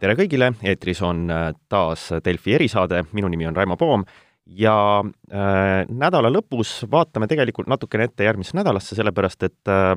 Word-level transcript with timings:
tere 0.00 0.16
kõigile, 0.18 0.50
eetris 0.66 1.00
on 1.06 1.26
äh, 1.32 1.50
taas 1.70 2.08
Delfi 2.24 2.56
erisaade, 2.56 3.02
minu 3.16 3.30
nimi 3.32 3.48
on 3.48 3.56
Raimo 3.56 3.76
Poom 3.80 4.04
ja 4.46 4.76
äh, 5.02 5.86
nädala 5.88 6.30
lõpus 6.30 6.82
vaatame 6.90 7.28
tegelikult 7.30 7.70
natukene 7.70 8.06
ette 8.10 8.26
järgmisse 8.26 8.56
nädalasse, 8.58 8.96
sellepärast 8.98 9.48
et 9.48 9.72
äh,, 9.72 9.94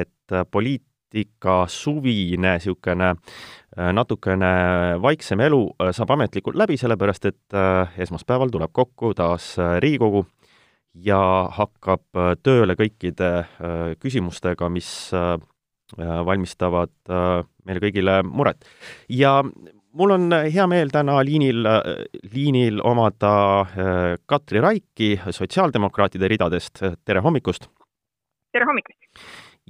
et 0.00 0.36
poliitika 0.50 1.64
suvine 1.68 2.56
niisugune 2.56 3.12
äh, 3.12 3.90
natukene 3.96 4.52
vaiksem 5.02 5.42
elu 5.48 5.62
äh, 5.70 5.94
saab 5.96 6.14
ametlikult 6.16 6.58
läbi, 6.58 6.78
sellepärast 6.80 7.30
et 7.32 7.56
äh, 7.56 8.00
esmaspäeval 8.06 8.52
tuleb 8.54 8.72
kokku 8.72 9.14
taas 9.18 9.56
Riigikogu 9.58 10.24
ja 10.94 11.20
hakkab 11.54 12.22
tööle 12.42 12.74
kõikide 12.78 13.30
äh, 13.42 13.96
küsimustega, 14.00 14.70
mis 14.70 15.10
Äh, 15.14 15.38
valmistavad 15.98 16.92
äh, 17.10 17.42
meile 17.66 17.82
kõigile 17.82 18.20
muret. 18.26 18.64
ja 19.08 19.40
mul 19.92 20.14
on 20.14 20.32
hea 20.32 20.66
meel 20.70 20.92
täna 20.92 21.18
liinil, 21.26 21.66
äh, 21.66 22.04
liinil 22.32 22.80
omada 22.84 23.66
Katri 24.26 24.62
Raiki 24.62 25.16
sotsiaaldemokraatide 25.30 26.28
ridadest, 26.28 26.82
tere 27.04 27.24
hommikust! 27.24 27.68
tere 28.52 28.68
hommikust! 28.68 28.98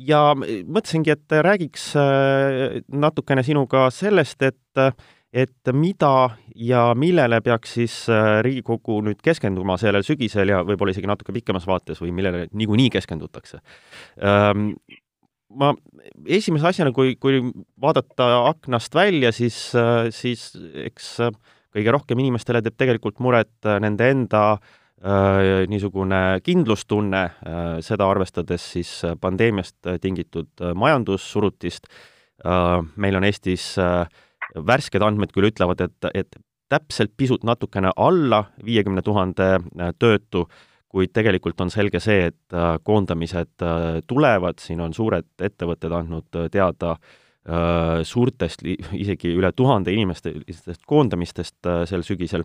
ja 0.01 0.31
mõtlesingi, 0.35 1.13
et 1.13 1.41
räägiks 1.45 1.91
natukene 2.89 3.43
sinuga 3.45 3.89
sellest, 3.93 4.43
et 4.43 4.85
et 5.31 5.71
mida 5.71 6.31
ja 6.59 6.89
millele 6.99 7.39
peaks 7.41 7.77
siis 7.77 7.93
Riigikogu 8.43 8.97
nüüd 9.07 9.21
keskenduma 9.23 9.77
sellel 9.79 10.03
sügisel 10.03 10.51
ja 10.51 10.65
võib-olla 10.67 10.91
isegi 10.91 11.07
natuke 11.07 11.35
pikemas 11.37 11.69
vaates 11.71 12.01
või 12.03 12.11
millele 12.17 12.49
niikuinii 12.51 12.91
keskendutakse 12.91 13.61
ma 15.51 15.73
esimese 16.31 16.69
asjana, 16.71 16.93
kui, 16.95 17.15
kui 17.21 17.41
vaadata 17.81 18.29
aknast 18.51 18.95
välja, 18.95 19.33
siis, 19.35 19.57
siis 20.15 20.51
eks 20.87 21.17
kõige 21.75 21.95
rohkem 21.95 22.21
inimestele 22.23 22.63
teeb 22.65 22.77
tegelikult 22.79 23.21
muret 23.23 23.69
nende 23.83 24.11
enda 24.11 24.45
äh, 24.55 25.67
niisugune 25.71 26.41
kindlustunne 26.47 27.23
äh,, 27.23 27.69
seda 27.85 28.09
arvestades 28.11 28.65
siis 28.77 28.93
pandeemiast 29.21 29.95
tingitud 30.03 30.51
majandussurutist 30.75 31.91
äh,. 32.45 32.79
meil 32.97 33.19
on 33.19 33.27
Eestis 33.27 33.73
äh, 33.79 34.07
värsked 34.55 35.03
andmed 35.07 35.31
küll 35.35 35.51
ütlevad, 35.51 35.83
et, 35.87 36.11
et 36.15 36.41
täpselt 36.71 37.15
pisut 37.19 37.45
natukene 37.47 37.93
alla 37.99 38.45
viiekümne 38.67 39.03
tuhande 39.03 39.59
töötu 39.99 40.47
äh, 40.47 40.67
kuid 40.91 41.13
tegelikult 41.15 41.61
on 41.63 41.71
selge 41.73 42.01
see, 42.03 42.29
et 42.31 42.57
äh, 42.57 42.75
koondamised 42.87 43.65
äh, 43.65 44.01
tulevad, 44.11 44.61
siin 44.63 44.83
on 44.83 44.95
suured 44.97 45.29
ettevõtted 45.43 45.95
andnud 46.01 46.41
äh, 46.43 46.53
teada 46.53 46.99
suurtest, 48.05 48.61
isegi 49.01 49.31
üle 49.33 49.49
tuhande 49.57 49.91
inimestest 49.97 50.83
koondamistest 50.87 51.67
sel 51.89 52.03
sügisel 52.05 52.45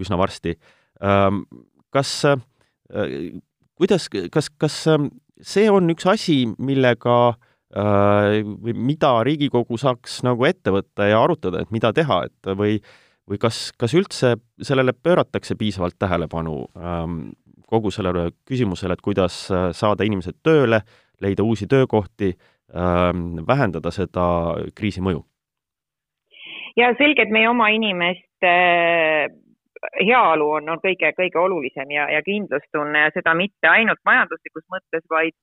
üsna 0.00 0.16
varsti. 0.18 0.54
Ähm, 1.04 1.42
kas, 1.92 2.14
kuidas, 3.76 4.08
kas, 4.32 4.48
kas 4.48 4.78
ähm, 4.90 5.10
see 5.44 5.68
on 5.70 5.92
üks 5.92 6.08
asi, 6.08 6.38
millega 6.56 7.36
või 7.76 8.74
mida 8.88 9.12
Riigikogu 9.28 9.76
saaks 9.78 10.22
nagu 10.24 10.48
ette 10.48 10.72
võtta 10.72 11.10
ja 11.12 11.20
arutada, 11.20 11.60
et 11.60 11.76
mida 11.76 11.92
teha, 11.94 12.22
et 12.24 12.52
või 12.56 12.78
või 13.28 13.40
kas, 13.40 13.70
kas 13.78 13.94
üldse 13.96 14.34
sellele 14.62 14.92
pööratakse 14.92 15.56
piisavalt 15.60 15.96
tähelepanu 16.00 16.58
ähm, 16.76 17.20
kogu 17.66 17.90
sellele 17.90 18.30
küsimusele, 18.48 18.96
et 18.96 19.04
kuidas 19.04 19.44
äh, 19.52 19.70
saada 19.72 20.04
inimesed 20.04 20.40
tööle, 20.44 20.80
leida 21.22 21.46
uusi 21.46 21.66
töökohti, 21.70 22.34
ähm, 22.74 23.40
vähendada 23.46 23.92
seda 23.94 24.26
kriisi 24.74 25.04
mõju? 25.04 25.24
ja 26.76 26.90
selge, 26.98 27.22
et 27.22 27.30
meie 27.30 27.48
oma 27.48 27.68
inimeste 27.70 28.50
äh, 28.50 29.30
heaolu 30.00 30.48
on, 30.58 30.68
on 30.74 30.80
kõige, 30.82 31.12
kõige 31.16 31.38
olulisem 31.38 31.90
ja, 31.92 32.08
ja 32.10 32.22
kindlustunne 32.24 33.06
ja 33.06 33.12
seda 33.14 33.34
mitte 33.38 33.68
ainult 33.70 34.00
majanduslikus 34.06 34.64
mõttes, 34.72 35.04
vaid 35.10 35.36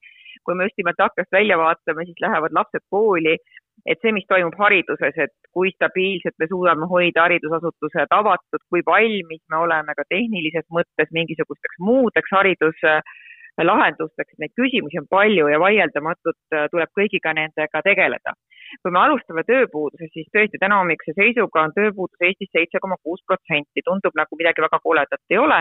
kui 0.46 0.56
me 0.58 0.66
just 0.66 0.80
nimelt 0.80 1.00
aknast 1.00 1.32
välja 1.32 1.58
vaatame, 1.60 2.06
siis 2.08 2.22
lähevad 2.24 2.56
lapsed 2.58 2.84
kooli 2.90 3.38
et 3.86 4.00
see, 4.02 4.14
mis 4.14 4.28
toimub 4.30 4.56
hariduses, 4.60 5.18
et 5.26 5.34
kui 5.56 5.72
stabiilselt 5.74 6.38
me 6.40 6.48
suudame 6.50 6.88
hoida 6.92 7.26
haridusasutused 7.26 8.14
avatud, 8.18 8.62
kui 8.70 8.86
valmis 8.86 9.42
me 9.50 9.62
oleme 9.66 9.96
ka 9.98 10.06
tehnilises 10.10 10.68
mõttes 10.78 11.12
mingisugusteks 11.18 11.82
muudeks 11.88 12.34
hariduslahendusteks, 12.38 14.38
neid 14.44 14.54
küsimusi 14.60 15.02
on 15.02 15.10
palju 15.10 15.50
ja 15.52 15.60
vaieldamatult 15.64 16.56
äh, 16.56 16.68
tuleb 16.74 16.94
kõigiga 17.00 17.34
nendega 17.38 17.84
tegeleda. 17.90 18.38
kui 18.82 18.92
me 18.92 19.02
alustame 19.02 19.44
tööpuudusest, 19.44 20.14
siis 20.14 20.30
tõesti 20.36 20.62
täna 20.62 20.78
hommikuse 20.80 21.18
seisuga 21.18 21.66
on 21.66 21.74
tööpuudus 21.76 22.28
Eestis 22.28 22.54
seitse 22.56 22.80
koma 22.80 22.96
kuus 23.04 23.20
protsenti, 23.28 23.84
tundub 23.84 24.16
nagu 24.16 24.38
midagi 24.40 24.64
väga 24.64 24.80
koledat 24.80 25.20
ei 25.30 25.42
ole 25.42 25.60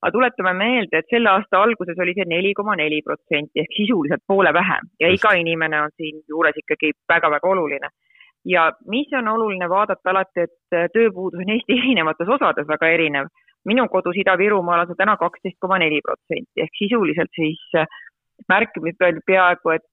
aga 0.00 0.12
tuletame 0.12 0.52
meelde, 0.56 1.00
et 1.00 1.10
selle 1.12 1.28
aasta 1.28 1.60
alguses 1.60 1.98
oli 2.00 2.14
see 2.16 2.28
neli 2.28 2.52
koma 2.56 2.76
neli 2.80 3.02
protsenti 3.04 3.60
ehk 3.62 3.74
sisuliselt 3.76 4.22
poole 4.26 4.52
vähem 4.56 4.88
ja 5.00 5.10
iga 5.12 5.34
inimene 5.36 5.82
on 5.84 5.92
siinjuures 5.96 6.56
ikkagi 6.62 6.92
väga-väga 7.12 7.48
oluline. 7.48 7.90
ja 8.44 8.72
mis 8.88 9.12
on 9.12 9.28
oluline 9.28 9.68
vaadata 9.68 10.10
alati, 10.10 10.46
et 10.46 10.92
tööpuudus 10.96 11.42
on 11.44 11.52
Eesti 11.54 11.76
erinevates 11.82 12.28
osades 12.36 12.68
väga 12.68 12.88
erinev. 12.96 13.28
minu 13.68 13.88
kodus 13.88 14.16
Ida-Virumaal 14.16 14.86
on 14.86 14.88
see 14.88 15.00
täna 15.02 15.16
kaksteist 15.20 15.58
koma 15.60 15.78
neli 15.78 16.00
protsenti 16.00 16.64
ehk 16.64 16.80
sisuliselt 16.82 17.32
siis 17.36 17.60
märkimisväärselt 18.48 19.26
peaaegu 19.26 19.74
et 19.76 19.88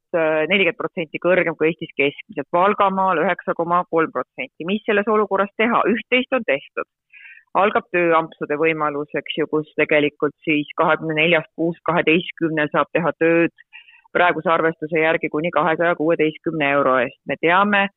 nelikümmend 0.48 0.80
protsenti 0.80 1.20
kõrgem 1.20 1.58
kui 1.58 1.68
Eestis 1.68 1.92
keskmiselt, 2.00 2.48
Valgamaal 2.54 3.20
üheksa 3.26 3.54
koma 3.60 3.84
kolm 3.92 4.12
protsenti. 4.12 4.64
mis 4.72 4.86
selles 4.86 5.08
olukorras 5.08 5.52
teha, 5.58 5.84
üht-teist 5.92 6.32
on 6.32 6.48
tehtud 6.48 6.88
algab 7.54 7.86
tööampsude 7.96 8.58
võimalus, 8.60 9.10
eks 9.16 9.38
ju, 9.38 9.48
kus 9.52 9.70
tegelikult 9.80 10.36
siis 10.48 10.68
kahekümne 10.78 11.16
neljast 11.22 11.50
kuust 11.56 11.82
kaheteistkümnel 11.90 12.70
saab 12.74 12.90
teha 12.94 13.14
tööd 13.22 13.54
praeguse 14.14 14.50
arvestuse 14.50 15.00
järgi 15.00 15.30
kuni 15.30 15.52
kahesaja 15.52 15.96
kuueteistkümne 15.96 16.72
euro 16.72 16.98
eest. 17.04 17.20
me 17.28 17.36
teame, 17.42 17.88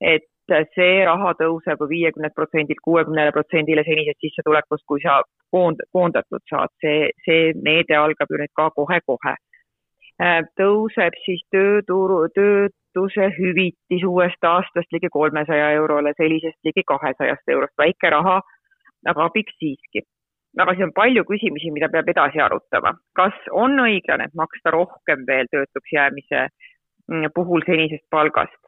et 0.00 0.28
see 0.74 1.04
raha 1.06 1.32
tõuseb 1.38 1.84
viiekümnelt 1.88 2.34
protsendilt 2.34 2.80
kuuekümnele 2.84 3.32
protsendile 3.32 3.84
senisest 3.86 4.20
sissetulekust, 4.20 4.84
kui 4.86 5.00
sa 5.04 5.22
koond-, 5.54 5.84
koondatud 5.92 6.42
saad, 6.50 6.72
see, 6.84 7.10
see 7.24 7.52
meede 7.62 7.96
algab 7.96 8.30
ju 8.30 8.40
nüüd 8.42 8.52
ka 8.58 8.68
kohe-kohe. 8.76 9.36
Äh, 10.22 10.40
tõuseb 10.60 11.16
siis 11.24 11.40
tööturu, 11.54 12.26
töötuse 12.36 13.30
hüvitis 13.38 14.04
uuest 14.04 14.44
aastast 14.44 14.92
ligi 14.92 15.08
kolmesaja 15.10 15.70
eurole, 15.78 16.12
sellisest 16.18 16.58
ligi 16.68 16.84
kahesajast 16.86 17.54
eurost, 17.54 17.78
väike 17.78 18.10
raha 18.12 18.40
aga 19.08 19.28
abiks 19.28 19.54
siiski. 19.58 20.04
aga 20.58 20.74
siin 20.76 20.90
on 20.90 20.94
palju 20.96 21.24
küsimusi, 21.24 21.72
mida 21.72 21.88
peab 21.92 22.08
edasi 22.08 22.40
arutama. 22.40 22.94
kas 23.16 23.34
on 23.50 23.78
õiglane, 23.86 24.28
maksta 24.34 24.74
rohkem 24.74 25.26
veel 25.26 25.50
töötuks 25.52 25.92
jäämise 25.92 26.46
mm, 27.10 27.32
puhul 27.34 27.64
senisest 27.66 28.06
palgast? 28.10 28.60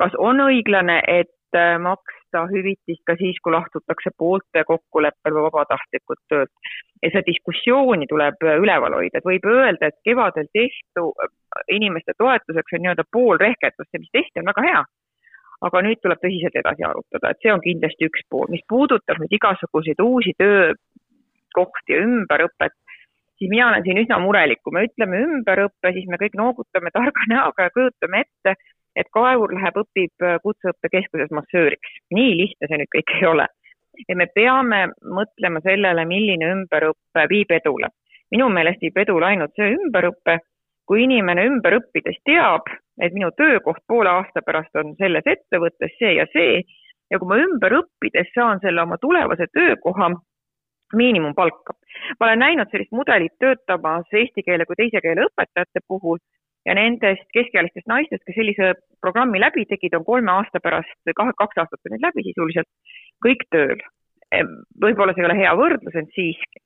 kas 0.00 0.16
on 0.18 0.40
õiglane, 0.40 1.00
et 1.06 1.56
äh, 1.56 1.76
maksta 1.82 2.46
hüvitist 2.52 3.02
ka 3.08 3.16
siis, 3.20 3.40
kui 3.42 3.52
lahtutakse 3.52 4.12
poolte 4.18 4.64
kokkuleppel 4.68 5.36
või 5.36 5.48
vabatahtlikult 5.48 6.22
töölt? 6.28 6.72
ja 7.02 7.08
seda 7.08 7.24
diskussiooni 7.26 8.06
tuleb 8.08 8.42
äh, 8.44 8.56
üleval 8.60 8.96
hoida, 9.00 9.20
et 9.20 9.28
võib 9.32 9.46
öelda, 9.48 9.88
et 9.88 10.00
kevadel 10.04 10.48
tehtu 10.52 11.10
äh, 11.16 11.34
inimeste 11.76 12.16
toetuseks 12.18 12.76
on 12.76 12.84
nii-öelda 12.84 13.08
pool 13.12 13.40
rehkendust 13.40 13.92
ja 13.92 14.02
mis 14.02 14.12
tehti, 14.12 14.42
on 14.42 14.52
väga 14.52 14.66
hea 14.68 14.82
aga 15.66 15.82
nüüd 15.84 16.00
tuleb 16.02 16.20
tõsiselt 16.22 16.56
edasi 16.56 16.86
arutada, 16.86 17.30
et 17.30 17.42
see 17.42 17.52
on 17.52 17.62
kindlasti 17.64 18.08
üks 18.08 18.24
pool. 18.32 18.48
mis 18.48 18.64
puudutab 18.68 19.20
nüüd 19.20 19.34
igasuguseid 19.38 20.00
uusi 20.04 20.32
töökohti 20.40 21.96
ja 21.96 22.02
ümberõpet, 22.06 22.76
siis 23.38 23.50
mina 23.52 23.68
olen 23.68 23.84
siin 23.84 24.00
üsna 24.02 24.18
murelik, 24.24 24.62
kui 24.64 24.76
me 24.76 24.84
ütleme 24.88 25.22
ümberõpe, 25.26 25.92
siis 25.96 26.08
me 26.08 26.20
kõik 26.20 26.36
noogutame 26.40 26.92
targa 26.96 27.28
näoga 27.32 27.68
ja 27.68 27.74
kujutame 27.76 28.24
ette, 28.24 28.56
et 28.96 29.08
kaevur 29.14 29.52
läheb, 29.54 29.80
õpib 29.84 30.28
kutseõppekeskuses 30.44 31.32
massööriks. 31.36 31.96
nii 32.16 32.36
lihtne 32.42 32.68
see 32.68 32.80
nüüd 32.82 32.92
kõik 32.96 33.16
ei 33.20 33.26
ole. 33.32 33.46
ja 34.08 34.16
me 34.16 34.26
peame 34.34 34.86
mõtlema 35.18 35.60
sellele, 35.60 36.04
milline 36.04 36.52
ümberõpe 36.56 37.26
viib 37.32 37.52
edule. 37.52 37.92
minu 38.30 38.48
meelest 38.48 38.80
viib 38.80 38.96
edule 38.96 39.26
ainult 39.26 39.52
see 39.56 39.74
ümberõpe, 39.76 40.38
kui 40.90 41.04
inimene 41.06 41.44
ümber 41.46 41.76
õppides 41.76 42.16
teab, 42.26 42.66
et 42.98 43.14
minu 43.14 43.28
töökoht 43.38 43.84
poole 43.86 44.10
aasta 44.10 44.42
pärast 44.42 44.74
on 44.80 44.96
selles 44.98 45.28
ettevõttes 45.32 45.92
see 46.00 46.16
ja 46.16 46.24
see 46.32 46.64
ja 47.10 47.20
kui 47.20 47.30
ma 47.30 47.38
ümber 47.38 47.76
õppides 47.78 48.32
saan 48.34 48.58
selle 48.64 48.82
oma 48.82 48.98
tulevase 48.98 49.46
töökoha 49.54 50.08
miinimumpalka. 50.98 51.76
ma 52.18 52.26
olen 52.26 52.42
näinud 52.42 52.72
sellist 52.72 52.90
mudelit 52.90 53.36
töötamas 53.38 54.10
eesti 54.22 54.42
keele 54.42 54.66
kui 54.66 54.78
teise 54.80 55.02
keele 55.04 55.28
õpetajate 55.28 55.84
puhul 55.86 56.18
ja 56.66 56.74
nendest 56.74 57.28
keskealistest 57.38 57.86
naistest, 57.86 58.24
kes 58.26 58.34
sellise 58.40 58.72
programmi 59.00 59.38
läbi 59.40 59.68
tegid, 59.70 59.94
on 59.94 60.04
kolme 60.04 60.32
aasta 60.32 60.58
pärast, 60.58 60.98
kaks 61.14 61.62
aastat 61.62 61.86
on 61.86 61.94
nüüd 61.94 62.02
läbi 62.08 62.26
sisuliselt, 62.26 62.68
kõik 63.26 63.46
tööl. 63.54 63.78
võib-olla 64.82 65.14
see 65.14 65.22
ei 65.22 65.30
ole 65.30 65.38
hea 65.38 65.54
võrdlus, 65.62 65.94
ent 66.02 66.10
siiski 66.18 66.64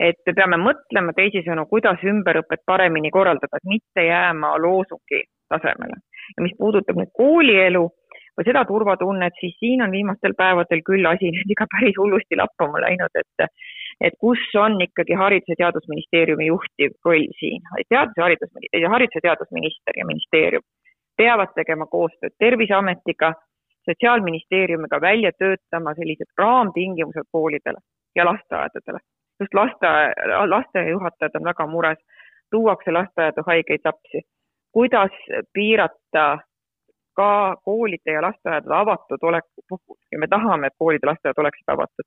et 0.00 0.20
me 0.26 0.34
peame 0.36 0.58
mõtlema 0.60 1.12
teisisõnu, 1.16 1.66
kuidas 1.68 2.02
ümberõpet 2.12 2.64
paremini 2.66 3.10
korraldada, 3.12 3.60
et 3.60 3.68
mitte 3.68 4.04
jääma 4.06 4.54
loosungi 4.62 5.24
tasemele. 5.52 5.98
ja 6.36 6.42
mis 6.44 6.54
puudutab 6.58 6.96
nüüd 6.96 7.10
koolielu 7.16 7.82
või 8.38 8.46
seda 8.46 8.62
turvatunnet, 8.64 9.34
siis 9.40 9.56
siin 9.58 9.82
on 9.82 9.90
viimastel 9.90 10.34
päevadel 10.38 10.82
küll 10.86 11.06
asi 11.10 11.30
nüüd 11.34 11.54
ikka 11.54 11.66
päris 11.74 11.98
hullusti 11.98 12.38
lappama 12.40 12.82
läinud, 12.86 13.22
et 13.22 13.48
et 14.00 14.14
kus 14.24 14.40
on 14.56 14.80
ikkagi 14.80 15.12
Haridus- 15.20 15.52
ja 15.52 15.56
Teadusministeeriumi 15.58 16.46
juhtiv 16.46 16.94
roll 17.04 17.26
siin. 17.40 17.62
teadus- 17.88 18.16
ja 18.16 18.24
haridus, 18.24 18.50
haridus- 18.94 19.18
ja 19.18 19.20
teadusminister 19.28 19.92
ja 19.96 20.06
ministeerium 20.06 20.62
peavad 21.16 21.52
tegema 21.54 21.86
koostööd 21.86 22.32
Terviseametiga, 22.38 23.34
Sotsiaalministeeriumiga 23.88 25.00
välja 25.00 25.32
töötama 25.32 25.94
sellised 25.94 26.28
raamtingimused 26.38 27.26
koolidele 27.32 27.80
ja 28.16 28.24
lasteaedadele. 28.24 29.00
Just 29.40 29.54
lasteaia, 29.54 30.12
lasteaiajuhatajad 30.50 31.38
on 31.40 31.48
väga 31.50 31.66
mures, 31.66 31.98
tuuakse 32.50 32.92
lasteaeda 32.92 33.42
haigeid 33.46 33.80
lapsi. 33.84 34.22
kuidas 34.72 35.10
piirata 35.52 36.38
ka 37.16 37.56
koolide 37.64 38.12
ja 38.12 38.22
lasteaedade 38.22 38.74
avatud 38.74 39.22
oleku 39.22 39.64
puhul 39.68 39.98
ja 40.12 40.18
me 40.18 40.26
tahame, 40.26 40.66
et 40.66 40.78
koolid 40.78 41.02
ja 41.02 41.10
lasteaiad 41.12 41.42
oleksid 41.42 41.72
avatud, 41.74 42.06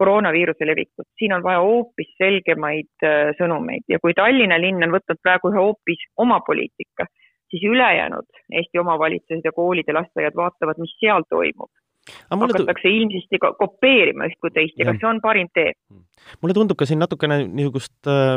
koroonaviiruse 0.00 0.66
levikut. 0.66 1.08
siin 1.18 1.32
on 1.32 1.42
vaja 1.42 1.60
hoopis 1.60 2.10
selgemaid 2.18 3.04
äh, 3.04 3.32
sõnumeid 3.40 3.84
ja 3.88 3.98
kui 4.02 4.14
Tallinna 4.14 4.60
linn 4.60 4.86
on 4.86 4.96
võtnud 4.96 5.22
praegu 5.22 5.52
ühe 5.52 5.60
hoopis 5.66 6.06
oma 6.16 6.40
poliitika, 6.46 7.06
siis 7.50 7.64
ülejäänud 7.74 8.28
Eesti 8.52 8.78
omavalitsused 8.78 9.44
ja 9.44 9.52
koolid 9.52 9.88
ja 9.88 9.94
lasteaiad 10.00 10.36
vaatavad, 10.42 10.82
mis 10.82 10.96
seal 11.00 11.26
toimub. 11.28 11.70
Hakatakse 12.30 12.86
tu... 12.86 12.94
ilmsesti 13.00 13.40
kopeerima 13.58 14.28
üht 14.30 14.38
kui 14.42 14.52
teist 14.54 14.78
ja 14.80 14.88
kas 14.90 15.00
see 15.00 15.10
on 15.10 15.22
parim 15.24 15.50
tee? 15.54 15.72
mulle 16.42 16.56
tundub 16.56 16.78
ka 16.78 16.88
siin 16.88 17.00
natukene 17.02 17.42
niisugust 17.48 18.10
äh, 18.10 18.36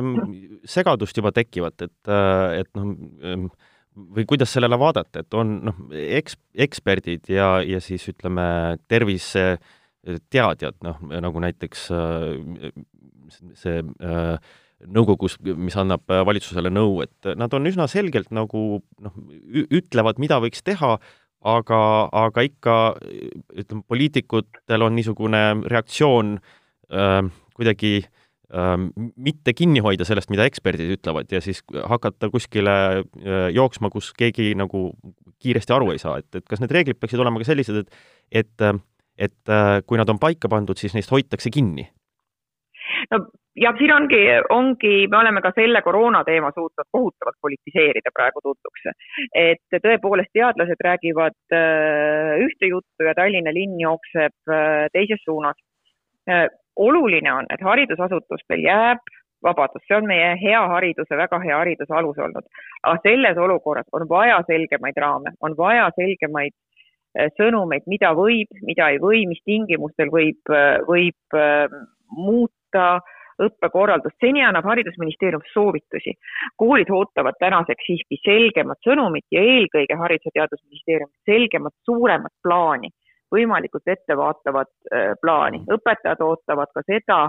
segadust 0.69 1.17
juba 1.17 1.33
tekivat, 1.35 1.85
et, 1.87 1.99
äh, 2.09 2.63
et 2.63 2.71
noh 2.77 2.95
äh,, 3.23 3.45
või 3.93 4.25
kuidas 4.29 4.53
sellele 4.53 4.77
vaadata, 4.81 5.21
et 5.21 5.37
on 5.37 5.53
noh, 5.69 5.85
eks-, 5.93 6.39
eksperdid 6.65 7.29
ja, 7.29 7.55
ja 7.65 7.81
siis 7.83 8.05
ütleme, 8.09 8.45
terviseteadjad, 8.89 10.79
noh, 10.85 10.99
nagu 11.21 11.43
näiteks 11.43 11.85
äh, 11.93 12.73
see 13.59 13.83
äh, 13.83 14.53
nõukogus, 14.83 15.37
mis 15.39 15.77
annab 15.79 16.09
valitsusele 16.09 16.71
nõu, 16.73 17.03
et 17.05 17.33
nad 17.39 17.53
on 17.55 17.69
üsna 17.69 17.87
selgelt 17.91 18.33
nagu 18.35 18.81
noh, 18.99 19.19
ütlevad, 19.63 20.19
mida 20.19 20.41
võiks 20.43 20.65
teha, 20.65 20.97
aga, 21.43 21.79
aga 22.25 22.43
ikka 22.47 22.75
ütleme, 23.53 23.83
poliitikutel 23.87 24.85
on 24.85 24.95
niisugune 24.97 25.43
reaktsioon 25.69 26.37
äh, 26.39 27.19
kuidagi 27.57 27.93
äh, 28.03 28.75
mitte 29.15 29.55
kinni 29.57 29.83
hoida 29.83 30.07
sellest, 30.07 30.31
mida 30.33 30.47
eksperdid 30.49 30.95
ütlevad 30.97 31.31
ja 31.33 31.41
siis 31.43 31.63
hakata 31.89 32.31
kuskile 32.33 32.77
äh, 33.03 33.45
jooksma, 33.55 33.91
kus 33.93 34.13
keegi 34.17 34.53
nagu 34.59 34.89
kiiresti 35.43 35.75
aru 35.75 35.91
ei 35.93 36.01
saa, 36.01 36.17
et, 36.23 36.29
et 36.39 36.47
kas 36.49 36.63
need 36.63 36.73
reeglid 36.73 36.99
peaksid 37.01 37.21
olema 37.21 37.41
ka 37.41 37.51
sellised, 37.51 37.83
et 37.83 38.43
et, 38.43 38.67
et 39.27 39.51
äh, 39.51 39.77
kui 39.85 39.99
nad 39.99 40.09
on 40.09 40.19
paika 40.21 40.49
pandud, 40.51 40.79
siis 40.79 40.95
neist 40.97 41.11
hoitakse 41.13 41.51
kinni? 41.53 41.89
no 43.11 43.25
ja 43.55 43.73
siin 43.77 43.93
ongi, 43.93 44.21
ongi, 44.49 44.93
me 45.11 45.17
oleme 45.17 45.41
ka 45.41 45.51
selle 45.55 45.81
koroona 45.81 46.23
teema 46.23 46.51
suutnud 46.55 46.89
kohutavalt 46.91 47.37
politiseerida 47.41 48.13
praegu 48.13 48.41
tunduks. 48.41 48.87
et 49.35 49.79
tõepoolest 49.85 50.33
teadlased 50.33 50.81
räägivad 50.89 51.37
äh, 51.53 52.39
ühte 52.45 52.71
juttu 52.71 53.09
ja 53.09 53.13
Tallinna 53.17 53.53
linn 53.53 53.79
jookseb 53.79 54.33
teises 54.93 55.21
suunas 55.25 55.59
oluline 56.75 57.33
on, 57.33 57.45
et 57.53 57.61
haridusasutustel 57.61 58.63
jääb 58.63 59.03
vabadus, 59.43 59.83
see 59.87 59.97
on 59.97 60.07
meie 60.07 60.33
hea 60.41 60.61
hariduse, 60.71 61.17
väga 61.19 61.39
hea 61.43 61.57
hariduse 61.59 61.93
alus 61.99 62.19
olnud. 62.25 62.45
aga 62.83 62.99
selles 63.03 63.37
olukorras 63.37 63.87
on 63.91 64.07
vaja 64.09 64.39
selgemaid 64.47 64.99
raame, 65.05 65.33
on 65.41 65.57
vaja 65.57 65.89
selgemaid 65.95 66.53
äh, 66.53 67.29
sõnumeid, 67.39 67.87
mida 67.87 68.13
võib, 68.17 68.51
mida 68.69 68.89
ei 68.93 69.01
või, 69.03 69.25
mis 69.29 69.41
tingimustel 69.45 70.11
võib, 70.13 70.39
äh, 70.51 70.79
võib 70.87 71.39
äh, 71.39 71.67
muuta 72.17 72.87
õppekorraldust. 73.41 74.17
seni 74.21 74.43
annab 74.45 74.65
Haridusministeerium 74.65 75.41
soovitusi. 75.53 76.13
koolid 76.57 76.89
ootavad 76.89 77.39
tänaseks 77.39 77.85
siiski 77.85 78.19
selgemat 78.25 78.77
sõnumit 78.87 79.25
ja 79.31 79.41
eelkõige 79.41 79.95
Haridus- 79.97 80.29
ja 80.29 80.35
Teadusministeerium 80.39 81.09
selgemat, 81.25 81.73
suuremat 81.85 82.33
plaani 82.43 82.89
võimalikult 83.33 83.87
ettevaatavat 83.87 84.69
äh, 84.93 85.13
plaani. 85.21 85.63
õpetajad 85.71 86.21
ootavad 86.21 86.69
ka 86.75 86.83
seda, 86.85 87.19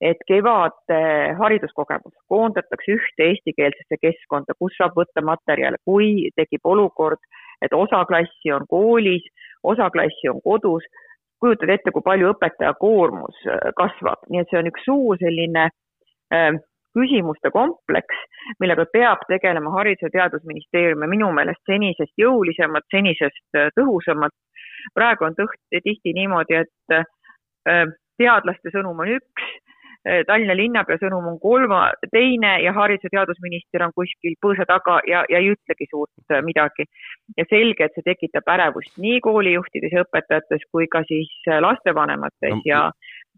et 0.00 0.20
kevade 0.30 1.00
hariduskogemus 1.40 2.14
koondatakse 2.30 2.94
ühte 2.94 3.30
eestikeelsesse 3.32 3.98
keskkonda, 4.00 4.54
kus 4.58 4.76
saab 4.78 4.94
võtta 4.98 5.24
materjale, 5.26 5.80
kui 5.84 6.30
tekib 6.38 6.68
olukord, 6.74 7.18
et 7.62 7.74
osa 7.74 8.04
klassi 8.06 8.52
on 8.54 8.66
koolis, 8.70 9.26
osa 9.66 9.90
klassi 9.90 10.30
on 10.30 10.38
kodus, 10.44 10.86
kujutad 11.40 11.70
ette, 11.74 11.92
kui 11.94 12.04
palju 12.04 12.32
õpetaja 12.34 12.74
koormus 12.80 13.44
äh, 13.46 13.70
kasvab, 13.78 14.24
nii 14.28 14.42
et 14.42 14.50
see 14.50 14.60
on 14.60 14.70
üks 14.70 14.86
suur 14.88 15.20
selline 15.20 15.68
äh, 15.68 16.50
küsimuste 16.96 17.52
kompleks, 17.54 18.24
millega 18.62 18.86
peab 18.92 19.22
tegelema 19.28 19.70
Haridus- 19.76 20.08
ja 20.08 20.14
Teadusministeerium 20.16 21.04
ja 21.04 21.10
minu 21.10 21.30
meelest 21.36 21.62
senisest 21.70 22.14
jõulisemalt, 22.18 22.86
senisest 22.94 23.58
äh, 23.58 23.70
tõhusamalt. 23.78 24.34
Praegu 24.94 25.26
on 25.26 25.36
tõht, 25.38 25.58
tihti 25.84 26.14
niimoodi, 26.16 26.62
et 26.64 26.96
äh, 26.96 27.86
teadlaste 28.18 28.72
sõnum 28.74 29.04
on 29.04 29.16
üks, 29.18 29.48
Tallinna 30.04 30.54
linnapea 30.56 30.96
sõnum 31.00 31.26
on 31.26 31.38
kolma, 31.42 31.80
teine 32.12 32.54
ja 32.62 32.72
haridus- 32.72 33.08
ja 33.08 33.10
teadusminister 33.18 33.82
on 33.82 33.92
kuskil 33.96 34.36
põõsa 34.44 34.64
taga 34.68 35.00
ja, 35.10 35.24
ja 35.28 35.40
ei 35.42 35.52
ütlegi 35.52 35.88
suurt 35.90 36.32
äh, 36.32 36.42
midagi. 36.42 36.86
ja 37.36 37.44
selge, 37.50 37.84
et 37.84 37.94
see 37.94 38.06
tekitab 38.06 38.48
ärevust 38.54 38.96
nii 38.96 39.20
koolijuhtides 39.20 39.92
ja 39.92 40.04
õpetajates 40.06 40.64
kui 40.72 40.86
ka 40.86 41.02
siis 41.08 41.30
lastevanemates 41.60 42.54
no, 42.54 42.62
ja 42.64 42.90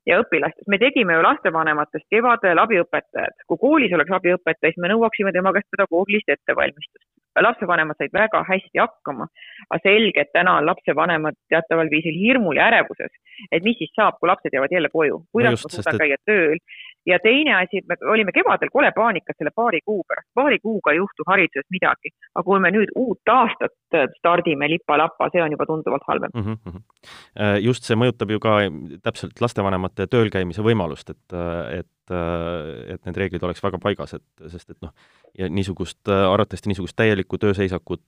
ja 0.06 0.20
õpilastes. 0.22 0.68
me 0.68 0.78
tegime 0.78 1.16
ju 1.16 1.22
lastevanematest 1.22 2.06
kevadel 2.10 2.58
abiõpetajad. 2.58 3.44
kui 3.46 3.58
koolis 3.60 3.92
oleks 3.92 4.12
abiõpetaja, 4.20 4.72
siis 4.72 4.82
me 4.82 4.92
nõuaksime 4.92 5.32
tema 5.32 5.52
käest 5.56 5.68
pedagoogilist 5.74 6.28
ettevalmistust 6.36 7.08
lapsevanemad 7.38 7.98
said 7.98 8.12
väga 8.12 8.42
hästi 8.48 8.80
hakkama, 8.82 9.28
aga 9.68 9.80
selge, 9.84 10.24
et 10.24 10.32
täna 10.34 10.56
on 10.58 10.66
lapsevanemad 10.66 11.36
teataval 11.52 11.90
viisil 11.92 12.16
hirmul 12.18 12.58
ja 12.58 12.66
ärevuses, 12.70 13.12
et 13.50 13.64
mis 13.66 13.78
siis 13.78 13.92
saab, 13.94 14.18
kui 14.18 14.30
lapsed 14.30 14.54
jäävad 14.54 14.74
jälle 14.74 14.90
koju, 14.92 15.22
kuidas 15.32 15.50
no 15.50 15.58
just, 15.58 15.68
ma 15.68 15.76
suudan 15.76 15.94
et... 15.94 16.02
käia 16.04 16.18
tööl. 16.26 16.58
Ja 17.06 17.18
teine 17.22 17.54
asi, 17.56 17.80
et 17.80 17.88
me 17.88 17.96
olime 18.12 18.32
kevadel 18.32 18.70
kole 18.72 18.90
paanikas 18.96 19.38
selle 19.38 19.52
paari 19.56 19.80
kuu 19.84 20.02
pärast, 20.08 20.28
paari 20.34 20.58
kuuga 20.62 20.92
ei 20.92 21.00
juhtu 21.00 21.26
hariduses 21.28 21.68
midagi, 21.72 22.12
aga 22.34 22.44
kui 22.46 22.60
me 22.62 22.72
nüüd 22.74 22.92
uut 23.00 23.32
aastat 23.34 23.98
stardime 24.18 24.68
lipa-lapa, 24.70 25.30
see 25.32 25.42
on 25.42 25.54
juba 25.54 25.66
tunduvalt 25.68 26.04
halvem 26.08 26.34
mm. 26.34 26.58
-hmm. 26.58 26.82
just 27.64 27.88
see 27.88 27.96
mõjutab 27.96 28.34
ju 28.34 28.40
ka 28.40 28.58
täpselt 29.02 29.40
lastevanemate 29.40 30.06
tööl 30.06 30.30
käimise 30.30 30.62
võimalust, 30.66 31.10
et, 31.10 31.40
et 31.78 31.88
et 32.10 33.04
need 33.06 33.16
reeglid 33.16 33.42
oleks 33.46 33.62
väga 33.62 33.78
paigas, 33.78 34.14
et 34.14 34.48
sest 34.50 34.70
et 34.70 34.78
noh, 34.82 34.90
ja 35.38 35.46
niisugust, 35.48 36.08
arvatavasti 36.08 36.72
niisugust 36.72 36.96
täielikku 36.98 37.38
tööseisakut, 37.38 38.02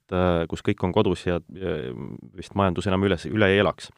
kus 0.50 0.64
kõik 0.66 0.82
on 0.82 0.92
kodus 0.92 1.22
ja, 1.26 1.38
vist 2.34 2.56
majandus 2.58 2.90
enam 2.90 3.06
üles, 3.06 3.28
üle 3.30 3.52
ei 3.52 3.61
elaks 3.62 3.92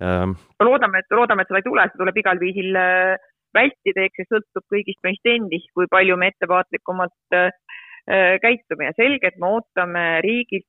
loodame, 0.00 1.02
et, 1.02 1.14
loodame, 1.14 1.42
et 1.42 1.50
seda 1.50 1.60
ei 1.60 1.66
tule, 1.66 1.84
seda 1.90 2.00
tuleb 2.00 2.18
igal 2.22 2.40
viisil 2.40 2.76
äh, 2.80 3.16
vältida, 3.54 4.06
eks 4.06 4.22
see 4.22 4.30
sõltub 4.30 4.66
kõigist 4.74 5.00
meist 5.06 5.26
endist, 5.28 5.70
kui 5.76 5.88
palju 5.90 6.16
me 6.20 6.32
ettevaatlikumalt 6.32 7.38
äh, 7.38 7.50
äh, 8.08 8.36
käitume 8.44 8.90
ja 8.90 8.96
selge, 8.96 9.32
et 9.32 9.40
me 9.40 9.56
ootame 9.56 10.06
riigilt 10.26 10.68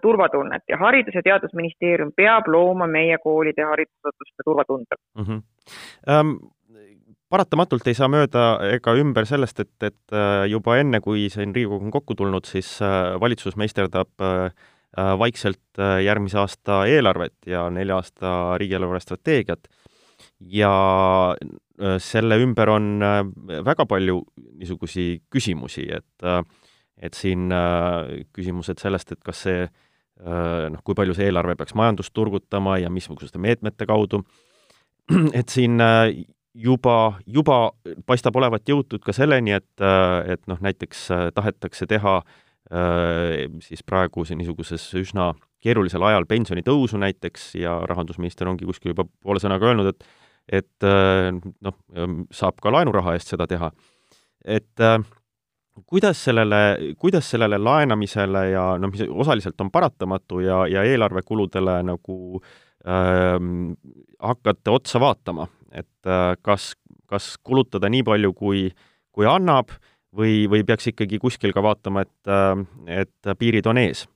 turvatunnet 0.00 0.62
ja 0.72 0.78
Haridus- 0.80 1.18
ja 1.18 1.20
Teadusministeerium 1.20 2.14
peab 2.16 2.46
looma 2.48 2.86
meie 2.88 3.18
koolide 3.20 3.66
haridusasutuste 3.68 4.46
turvatunde 4.46 4.96
mm. 4.96 5.24
-hmm. 5.26 5.42
Um, 6.08 6.30
paratamatult 7.32 7.86
ei 7.88 7.96
saa 7.96 8.08
mööda 8.10 8.44
ega 8.72 8.94
ümber 8.98 9.28
sellest, 9.28 9.60
et, 9.64 9.74
et 9.84 10.16
äh, 10.16 10.46
juba 10.50 10.78
enne, 10.80 11.00
kui 11.04 11.28
siin 11.32 11.54
Riigikogu 11.56 11.88
on 11.88 11.94
kokku 11.94 12.16
tulnud, 12.18 12.48
siis 12.48 12.78
äh, 12.84 13.14
valitsus 13.20 13.58
meisterdab 13.60 14.24
äh, 14.24 14.50
vaikselt 15.20 15.78
järgmise 16.02 16.38
aasta 16.40 16.78
eelarvet 16.88 17.34
ja 17.46 17.66
nelja 17.70 17.98
aasta 18.00 18.30
riigieelarve 18.58 18.98
strateegiat 19.04 19.68
ja 20.40 20.70
selle 22.02 22.38
ümber 22.42 22.72
on 22.72 22.86
väga 23.66 23.84
palju 23.86 24.16
niisugusi 24.58 25.22
küsimusi, 25.30 25.86
et 25.94 26.26
et 26.98 27.14
siin 27.14 27.52
küsimused 28.34 28.80
sellest, 28.82 29.12
et 29.14 29.20
kas 29.22 29.44
see 29.46 29.68
noh, 30.18 30.80
kui 30.82 30.96
palju 30.98 31.14
see 31.14 31.28
eelarve 31.28 31.54
peaks 31.54 31.76
majandust 31.78 32.10
turgutama 32.10 32.80
ja 32.82 32.90
missuguste 32.90 33.38
meetmete 33.38 33.86
kaudu, 33.86 34.24
et 35.38 35.54
siin 35.54 35.78
juba, 36.58 36.96
juba 37.26 37.58
paistab 38.06 38.36
olevat 38.38 38.68
jõutud 38.68 39.02
ka 39.04 39.14
selleni, 39.16 39.54
et, 39.58 39.70
et 40.32 40.42
noh, 40.50 40.60
näiteks 40.64 41.04
äh, 41.14 41.26
tahetakse 41.34 41.88
teha 41.90 42.18
äh, 42.20 43.46
siis 43.64 43.84
praegu 43.86 44.24
see 44.26 44.38
niisuguses 44.38 44.86
üsna 44.98 45.32
keerulisel 45.64 46.04
ajal 46.06 46.26
pensionitõusu 46.30 47.00
näiteks 47.02 47.52
ja 47.58 47.78
rahandusminister 47.90 48.50
ongi 48.50 48.66
kuskil 48.68 48.94
juba 48.94 49.08
poole 49.22 49.42
sõnaga 49.42 49.70
öelnud, 49.70 49.92
et 49.92 50.06
et 50.48 50.86
äh, 50.86 51.30
noh, 51.34 51.78
saab 52.34 52.60
ka 52.62 52.72
laenuraha 52.72 53.16
eest 53.18 53.34
seda 53.34 53.46
teha. 53.50 53.70
et 54.44 54.80
kuidas 55.86 56.24
sellele, 56.24 56.94
kuidas 56.98 57.30
sellele 57.30 57.58
laenamisele 57.58 58.44
ja 58.50 58.64
noh, 58.78 58.90
mis 58.92 59.04
osaliselt 59.08 59.60
on 59.60 59.70
paratamatu 59.70 60.40
ja, 60.40 60.62
ja 60.70 60.84
eelarvekuludele 60.86 61.82
nagu 61.86 62.40
ähm, 62.88 63.72
hakkate 64.22 64.70
otsa 64.70 65.00
vaatama, 65.02 65.48
et 65.72 66.06
äh, 66.06 66.34
kas, 66.42 66.72
kas 67.06 67.36
kulutada 67.42 67.90
nii 67.92 68.04
palju, 68.06 68.32
kui, 68.34 68.68
kui 69.12 69.28
annab, 69.28 69.74
või, 70.14 70.46
või 70.50 70.64
peaks 70.66 70.90
ikkagi 70.92 71.20
kuskil 71.22 71.52
ka 71.54 71.62
vaatama, 71.64 72.06
et, 72.06 72.30
äh, 72.32 73.02
et 73.02 73.34
piirid 73.38 73.68
on 73.70 73.82
ees? 73.84 74.06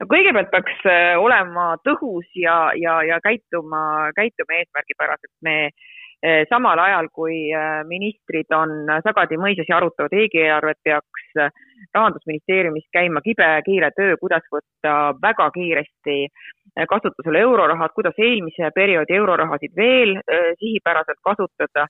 No 0.00 0.08
kõigepealt 0.10 0.50
peaks 0.52 0.88
äh, 0.88 1.14
olema 1.20 1.74
tõhus 1.86 2.26
ja, 2.38 2.70
ja, 2.78 3.00
ja 3.06 3.20
käituma, 3.24 4.12
käituma 4.16 4.60
eesmärgipäraselt. 4.60 5.32
me 5.42 5.56
äh, 5.66 6.44
samal 6.50 6.80
ajal, 6.80 7.10
kui 7.12 7.38
ministrid 7.88 8.52
on 8.56 8.88
sagadi 9.04 9.38
mõisas 9.40 9.68
ja 9.68 9.78
arutavad 9.80 10.12
riigieelarvet, 10.12 10.80
peaks 10.84 11.40
rahandusministeeriumis 11.94 12.86
käima 12.92 13.20
kibe 13.20 13.46
kiire 13.64 13.90
töö, 13.96 14.16
kuidas 14.20 14.44
võtta 14.52 14.94
väga 15.22 15.50
kiiresti 15.52 16.16
kasutusele 16.88 17.40
eurorahad, 17.44 17.92
kuidas 17.94 18.16
eelmise 18.18 18.70
perioodi 18.74 19.14
eurorahasid 19.16 19.76
veel 19.76 20.16
sihipäraselt 20.60 21.20
kasutada 21.24 21.86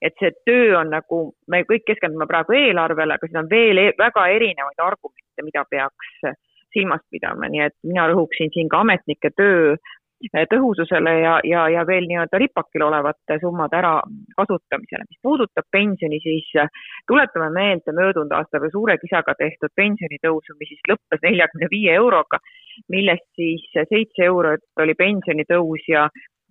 et 0.00 0.16
see 0.20 0.32
töö 0.48 0.78
on 0.80 0.92
nagu, 0.94 1.18
me 1.52 1.62
kõik 1.68 1.84
keskendume 1.88 2.26
praegu 2.28 2.56
eelarvele, 2.56 3.16
aga 3.16 3.28
siin 3.28 3.42
on 3.42 3.50
veel 3.50 3.80
e 3.82 3.86
väga 3.98 4.26
erinevaid 4.36 4.80
argumente, 4.84 5.44
mida 5.44 5.64
peaks 5.68 6.30
silmas 6.74 7.02
pidama, 7.10 7.48
nii 7.50 7.64
et 7.68 7.76
mina 7.86 8.08
rõhuksin 8.10 8.52
siin 8.54 8.68
ka 8.72 8.82
ametnike 8.84 9.30
töö 9.36 9.74
eh, 9.74 10.46
tõhususele 10.52 11.14
ja, 11.22 11.34
ja, 11.44 11.66
ja 11.74 11.84
veel 11.88 12.08
nii-öelda 12.10 12.40
ripakil 12.42 12.86
olevate 12.86 13.38
summade 13.42 13.78
ära 13.80 13.92
kasutamisele. 14.36 15.06
mis 15.08 15.20
puudutab 15.22 15.68
pensioni, 15.70 16.20
siis 16.24 16.50
tuletame 17.10 17.50
meelde 17.56 17.94
möödunud 17.96 18.34
aastal 18.38 18.68
suure 18.72 18.98
kisaga 19.02 19.34
tehtud 19.38 19.72
pensionitõusu, 19.76 20.58
mis 20.60 20.74
siis 20.74 20.90
lõppes 20.92 21.24
neljakümne 21.26 21.70
viie 21.70 21.94
euroga, 22.00 22.42
millest 22.88 23.28
siis 23.36 23.64
seitse 23.74 24.28
eurot 24.28 24.84
oli 24.84 24.94
pensionitõus 24.98 25.88
ja 25.88 26.08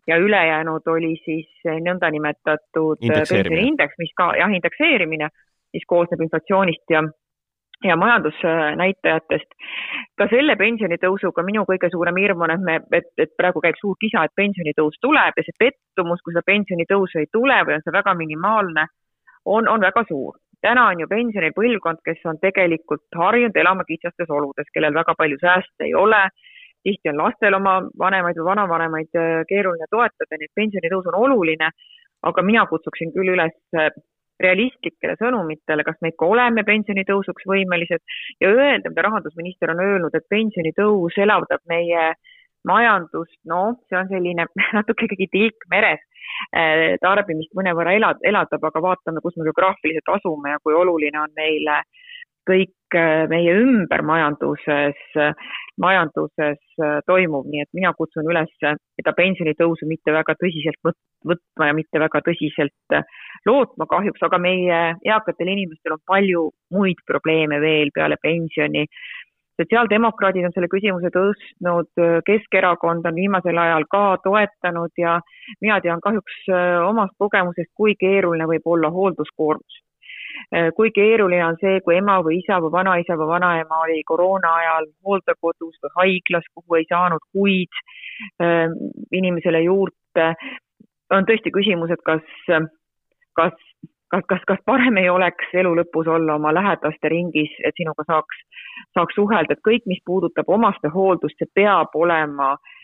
ja 0.09 0.17
ülejäänud 0.17 0.87
oli 0.87 1.13
siis 1.25 1.49
nõndanimetatud 1.85 3.03
pensioniindeks, 3.07 3.97
mis 4.01 4.13
ka 4.17 4.31
jah, 4.39 4.51
indekseerimine, 4.57 5.29
mis 5.75 5.85
koosneb 5.85 6.23
inflatsioonist 6.25 6.93
ja 6.93 7.03
ja 7.83 7.95
majandusnäitajatest. 7.95 9.53
ka 10.17 10.27
selle 10.31 10.55
pensionitõusuga 10.59 11.43
minu 11.47 11.63
kõige 11.69 11.89
suurem 11.91 12.17
hirm 12.19 12.41
on, 12.41 12.51
et 12.51 12.65
me, 12.65 12.75
et, 12.99 13.07
et 13.17 13.31
praegu 13.37 13.61
käib 13.63 13.79
suur 13.79 13.95
kisa, 14.01 14.25
et 14.25 14.35
pensionitõus 14.35 14.99
tuleb 15.01 15.37
ja 15.37 15.45
see 15.45 15.55
pettumus, 15.59 16.21
kui 16.23 16.35
seda 16.35 16.43
pensionitõusu 16.45 17.21
ei 17.21 17.31
tule 17.31 17.61
või 17.65 17.77
on 17.77 17.85
see 17.85 17.95
väga 17.95 18.13
minimaalne, 18.19 18.85
on, 19.45 19.67
on 19.67 19.81
väga 19.81 20.03
suur. 20.09 20.35
täna 20.61 20.89
on 20.91 20.99
ju 20.99 21.07
pensionipõlvkond, 21.07 22.03
kes 22.03 22.25
on 22.27 22.39
tegelikult 22.39 23.05
harjunud 23.15 23.55
elama 23.55 23.83
kitsastes 23.87 24.29
oludes, 24.29 24.67
kellel 24.73 24.93
väga 24.93 25.15
palju 25.15 25.37
sääste 25.39 25.87
ei 25.87 25.93
ole 25.95 26.27
tihti 26.83 27.09
on 27.09 27.17
lastel 27.17 27.53
oma 27.53 27.79
vanemaid 27.99 28.37
või 28.39 28.49
vanavanemaid 28.51 29.17
äh, 29.19 29.41
keeruline 29.49 29.87
toetada, 29.91 30.37
nii 30.37 30.47
et 30.47 30.59
pensionitõus 30.61 31.09
on 31.11 31.17
oluline, 31.19 31.71
aga 32.29 32.43
mina 32.43 32.65
kutsuksin 32.71 33.11
küll 33.15 33.33
üles 33.35 33.55
äh, 33.75 33.91
realistlikele 34.39 35.15
sõnumitele, 35.19 35.83
kas 35.87 35.99
me 36.01 36.13
ikka 36.13 36.27
oleme 36.31 36.63
pensionitõusuks 36.67 37.47
võimelised 37.49 38.01
ja 38.43 38.51
öelda, 38.51 38.91
mida 38.91 39.05
rahandusminister 39.07 39.73
on 39.73 39.83
öelnud, 39.83 40.15
et 40.15 40.27
pensionitõus 40.31 41.17
elavdab 41.19 41.63
meie 41.71 42.13
majandust, 42.67 43.37
noh, 43.47 43.75
see 43.87 43.99
on 43.99 44.09
selline 44.11 44.47
natuke 44.77 45.07
ikkagi 45.07 45.29
tilk 45.31 45.67
meres. 45.71 46.03
Äh, 46.55 46.95
tarbimist 47.03 47.51
mõnevõrra 47.57 47.95
elad, 47.97 48.19
elavdab, 48.23 48.63
aga 48.69 48.81
vaatame, 48.85 49.21
kus 49.23 49.35
me 49.35 49.47
geograafiliselt 49.47 50.11
asume 50.13 50.53
ja 50.53 50.59
kui 50.63 50.75
oluline 50.77 51.19
on 51.19 51.33
meile 51.35 51.81
kõik 52.47 52.71
meie 53.29 53.53
ümber 53.59 54.01
majanduses 54.01 54.97
majanduses 55.79 56.59
äh, 56.83 56.99
toimuv, 57.07 57.47
nii 57.49 57.63
et 57.63 57.71
mina 57.77 57.93
kutsun 57.97 58.27
üles 58.29 58.51
seda 58.59 59.13
pensionitõusu 59.17 59.87
mitte 59.89 60.13
väga 60.15 60.35
tõsiselt 60.41 60.79
võtma 60.83 61.69
ja 61.69 61.77
mitte 61.77 62.01
väga 62.01 62.21
tõsiselt 62.25 62.95
äh, 62.97 63.07
lootma 63.47 63.87
kahjuks, 63.89 64.21
aga 64.27 64.41
meie 64.41 64.81
eakatel 65.07 65.53
inimestel 65.55 65.95
on 65.95 66.03
palju 66.11 66.45
muid 66.75 67.01
probleeme 67.07 67.61
veel 67.63 67.93
peale 67.95 68.19
pensioni. 68.21 68.85
sotsiaaldemokraadid 69.59 70.45
on 70.47 70.53
selle 70.55 70.69
küsimuse 70.71 71.09
tõstnud, 71.11 71.89
Keskerakond 72.27 73.07
on 73.09 73.15
viimasel 73.15 73.57
ajal 73.59 73.83
ka 73.91 74.03
toetanud 74.23 74.91
ja 74.97 75.19
mina 75.61 75.81
tean 75.83 76.03
kahjuks 76.03 76.41
äh, 76.47 76.79
omast 76.87 77.15
kogemusest, 77.17 77.71
kui 77.75 77.95
keeruline 77.99 78.47
võib 78.47 78.67
olla 78.75 78.91
hoolduskoormus. 78.91 79.83
Äh, 79.83 79.88
kui 80.75 80.91
keeruline 80.95 81.45
on 81.45 81.57
see, 81.61 81.79
kui 81.85 81.97
ema 81.99 82.19
või 82.25 82.39
isa 82.39 82.59
või 82.63 82.71
vanaisa 82.73 83.17
või 83.19 83.29
vanaema 83.33 83.81
oli 83.85 84.03
koroona 84.07 84.53
ajal 84.61 84.89
hooldekodus 85.05 85.79
või 85.83 85.95
haiglas, 85.95 86.47
kuhu 86.53 86.79
ei 86.79 86.87
saanud 86.89 87.23
kuid 87.35 87.81
ähm, 88.43 88.77
inimesele 89.11 89.61
juurde. 89.65 90.33
on 91.11 91.25
tõesti 91.25 91.51
küsimus, 91.51 91.91
et 91.91 92.01
kas, 92.05 92.21
kas, 93.33 93.53
kas, 94.13 94.23
kas, 94.29 94.41
kas 94.47 94.59
parem 94.65 94.97
ei 94.97 95.09
oleks 95.09 95.53
elu 95.53 95.75
lõpus 95.81 96.07
olla 96.07 96.35
oma 96.35 96.53
lähedaste 96.53 97.09
ringis, 97.09 97.53
et 97.63 97.73
sinuga 97.77 98.03
saaks, 98.07 98.43
saaks 98.93 99.15
suhelda, 99.15 99.53
et 99.53 99.65
kõik, 99.65 99.85
mis 99.85 100.01
puudutab 100.05 100.49
omastehooldust, 100.49 101.37
see 101.39 101.49
peab 101.55 101.95
olema 101.95 102.53
äh, 102.53 102.59
Äh, 102.59 102.78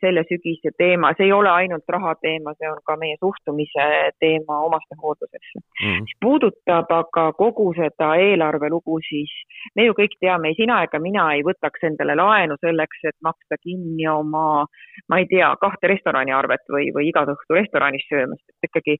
selle 0.00 0.24
sügise 0.28 0.72
teema, 0.78 1.12
see 1.16 1.28
ei 1.28 1.32
ole 1.32 1.50
ainult 1.50 1.88
raha 1.94 2.14
teema, 2.22 2.54
see 2.58 2.68
on 2.70 2.80
ka 2.86 2.96
meie 3.00 3.16
suhtumise 3.20 3.86
teema 4.22 4.60
omastehooldusesse. 4.66 5.62
Mm.. 5.82 6.06
mis 6.06 6.16
puudutab 6.24 6.90
aga 6.94 7.28
kogu 7.38 7.68
seda 7.76 8.10
eelarvelugu, 8.22 8.98
siis 9.08 9.32
me 9.76 9.86
ju 9.88 9.96
kõik 9.98 10.18
teame, 10.20 10.52
ei 10.52 10.58
sina 10.58 10.80
ega 10.86 11.00
mina 11.02 11.28
ei 11.36 11.44
võtaks 11.46 11.86
endale 11.90 12.16
laenu 12.18 12.58
selleks, 12.64 13.04
et 13.10 13.16
maksta 13.22 13.60
kinni 13.62 14.08
oma, 14.10 14.66
ma 15.08 15.22
ei 15.22 15.28
tea, 15.30 15.52
kahte 15.60 15.92
restoraniarvet 15.94 16.66
või, 16.74 16.90
või 16.94 17.10
igat 17.12 17.30
õhtu 17.34 17.58
restoranis 17.58 18.06
söömast, 18.10 18.44
et 18.48 18.70
ikkagi 18.70 18.98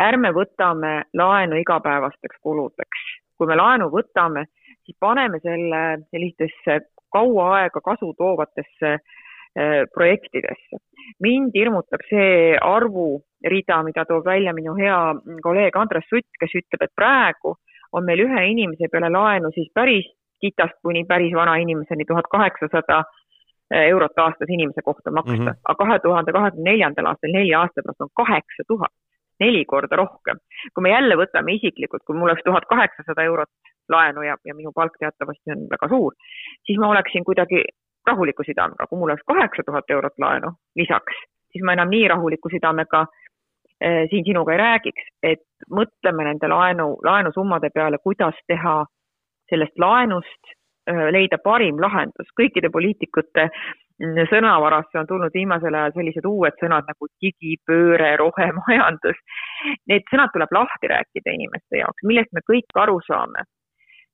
ärme 0.00 0.34
võtame 0.34 0.94
laenu 1.14 1.60
igapäevasteks 1.62 2.40
kuludeks. 2.42 3.10
kui 3.38 3.48
me 3.50 3.56
laenu 3.58 3.90
võtame, 3.90 4.46
siis 4.86 4.96
paneme 5.00 5.40
selle 5.42 5.84
sellistesse 6.14 6.80
kaua 7.14 7.46
aega 7.58 7.80
kasu 7.82 8.12
toovatesse 8.18 8.94
Äh, 8.94 9.23
projektidesse. 9.94 10.80
mind 11.22 11.52
hirmutab 11.54 12.02
see 12.08 12.56
arvurida, 12.58 13.76
mida 13.86 14.04
toob 14.08 14.24
välja 14.26 14.54
minu 14.56 14.74
hea 14.74 14.98
kolleeg 15.42 15.76
Andres 15.76 16.08
Sutt, 16.10 16.26
kes 16.40 16.56
ütleb, 16.58 16.82
et 16.82 16.94
praegu 16.96 17.54
on 17.92 18.04
meil 18.04 18.24
ühe 18.26 18.46
inimese 18.50 18.88
peale 18.90 19.10
laenu 19.14 19.52
siis 19.54 19.70
päris 19.74 20.08
kitast 20.44 20.80
kuni 20.82 21.04
päris 21.08 21.34
vana 21.34 21.56
inimeseni 21.62 22.04
tuhat 22.08 22.28
kaheksasada 22.34 22.98
äh, 23.04 23.86
eurot 23.92 24.18
aastas 24.26 24.50
inimese 24.56 24.82
kohta 24.88 25.10
maksta 25.18 25.36
mm, 25.36 25.46
-hmm. 25.48 25.62
aga 25.68 25.84
kahe 25.84 25.98
tuhande 26.06 26.32
kahekümne 26.38 26.70
neljandal 26.70 27.10
aastal, 27.10 27.36
nelja 27.38 27.60
aasta 27.60 27.84
pärast 27.84 28.04
on 28.06 28.12
kaheksa 28.22 28.66
tuhat, 28.72 28.94
neli 29.44 29.64
korda 29.72 29.96
rohkem. 30.02 30.42
kui 30.74 30.82
me 30.82 30.90
jälle 30.96 31.14
võtame 31.22 31.56
isiklikult, 31.58 32.02
kui 32.06 32.16
mul 32.16 32.28
oleks 32.28 32.44
tuhat 32.48 32.66
kaheksasada 32.72 33.22
eurot 33.30 33.52
laenu 33.94 34.22
ja, 34.28 34.36
ja 34.48 34.54
minu 34.60 34.72
palk 34.74 34.94
teatavasti 34.98 35.56
on 35.56 35.64
väga 35.74 35.88
suur, 35.94 36.12
siis 36.66 36.78
ma 36.82 36.92
oleksin 36.94 37.24
kuidagi 37.24 37.64
rahuliku 38.06 38.44
südamega, 38.46 38.86
kui 38.88 38.98
mul 38.98 39.12
oleks 39.12 39.26
kaheksa 39.26 39.62
tuhat 39.66 39.90
eurot 39.90 40.18
laenu 40.18 40.52
lisaks, 40.76 41.20
siis 41.52 41.64
ma 41.64 41.76
enam 41.76 41.92
nii 41.92 42.08
rahuliku 42.12 42.50
südamega 42.52 43.04
äh, 43.04 44.04
siin 44.10 44.24
sinuga 44.24 44.52
ei 44.52 44.60
räägiks, 44.62 45.06
et 45.22 45.46
mõtleme 45.70 46.26
nende 46.28 46.50
laenu, 46.50 46.90
laenusummade 47.04 47.70
peale, 47.74 47.98
kuidas 48.02 48.36
teha 48.48 48.82
sellest 49.50 49.78
laenust 49.78 50.52
äh, 50.90 51.08
leida 51.16 51.38
parim 51.44 51.80
lahendus. 51.80 52.28
kõikide 52.40 52.70
poliitikute 52.74 53.48
mm, 53.48 54.20
sõnavarasse 54.32 55.00
on 55.00 55.10
tulnud 55.10 55.34
viimasel 55.34 55.74
ajal 55.74 55.96
sellised 55.98 56.28
uued 56.28 56.60
sõnad 56.60 56.88
nagu 56.90 57.10
digipööre, 57.24 58.14
rohemajandus. 58.22 59.20
Need 59.88 60.08
sõnad 60.12 60.32
tuleb 60.34 60.52
lahti 60.60 60.92
rääkida 60.92 61.38
inimeste 61.38 61.82
jaoks, 61.82 62.04
millest 62.04 62.32
me 62.32 62.44
kõik 62.50 62.82
aru 62.86 63.00
saame 63.08 63.48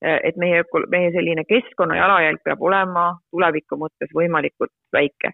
et 0.03 0.37
meie, 0.37 0.65
meie 0.89 1.13
selline 1.13 1.45
keskkonna 1.49 1.97
jalajälg 1.97 2.41
peab 2.45 2.63
olema 2.63 3.05
tuleviku 3.31 3.77
mõttes 3.77 4.13
võimalikult 4.17 4.73
väike. 4.93 5.33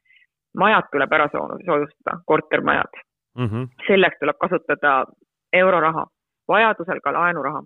majad 0.56 0.88
tuleb 0.92 1.12
ära 1.12 1.28
soojustada, 1.30 2.18
kortermajad 2.26 2.92
mm. 3.38 3.46
-hmm. 3.46 3.66
selleks 3.87 4.18
tuleb 4.20 4.37
kasutada 4.40 5.04
euroraha, 5.52 6.06
vajadusel 6.49 7.00
ka 7.00 7.12
laenuraha. 7.12 7.62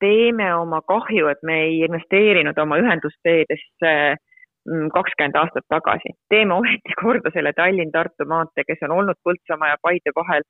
teeme 0.00 0.54
oma 0.54 0.80
kahju, 0.82 1.26
et 1.28 1.42
me 1.42 1.60
ei 1.62 1.80
investeerinud 1.86 2.58
oma 2.58 2.78
ühendusteedesse 2.78 3.92
mm, 4.68 4.88
kakskümmend 4.94 5.36
aastat 5.36 5.66
tagasi. 5.68 6.14
teeme 6.28 6.54
ometi 6.54 6.94
korda 7.02 7.30
selle 7.34 7.52
Tallinn-Tartu 7.52 8.26
maantee, 8.26 8.64
kes 8.64 8.82
on 8.82 8.90
olnud 8.98 9.18
Põltsamaa 9.24 9.68
ja 9.68 9.76
Paide 9.82 10.10
vahel 10.16 10.42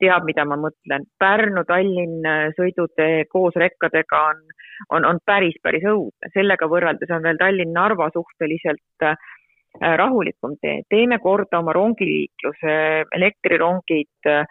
teab, 0.00 0.24
mida 0.24 0.44
ma 0.44 0.56
mõtlen. 0.56 1.06
Pärnu-Tallinn 1.22 2.26
sõidutee 2.58 3.24
koos 3.32 3.54
rekkadega 3.56 4.22
on, 4.30 4.42
on, 4.90 5.04
on 5.04 5.20
päris, 5.26 5.58
päris 5.62 5.84
õudne, 5.88 6.30
sellega 6.34 6.68
võrreldes 6.70 7.10
on 7.14 7.22
veel 7.26 7.40
Tallinn-Narva 7.40 8.10
suhteliselt 8.14 9.06
äh, 9.06 9.16
rahulikum 10.02 10.56
tee. 10.62 10.82
teeme 10.90 11.18
korda 11.22 11.60
oma 11.62 11.74
rongiliikluse, 11.76 12.74
elektrirongid, 13.20 14.30
äh, 14.30 14.44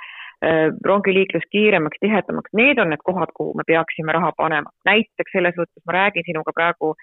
rongiliiklus 0.85 1.47
kiiremaks, 1.51 1.97
tihedamaks, 2.01 2.53
need 2.53 2.79
on 2.79 2.91
need 2.93 3.01
kohad, 3.03 3.31
kuhu 3.35 3.55
me 3.57 3.65
peaksime 3.67 4.13
raha 4.13 4.31
panema. 4.37 4.73
näiteks 4.85 5.33
selles 5.33 5.55
mõttes 5.57 5.85
ma 5.85 6.01
räägin 6.01 6.27
sinuga 6.27 6.53
praegu 6.55 6.95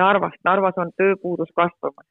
Narvast, 0.00 0.38
Narvas 0.46 0.78
on 0.80 0.88
tööpuudus 0.96 1.50
kasvamas 1.52 2.06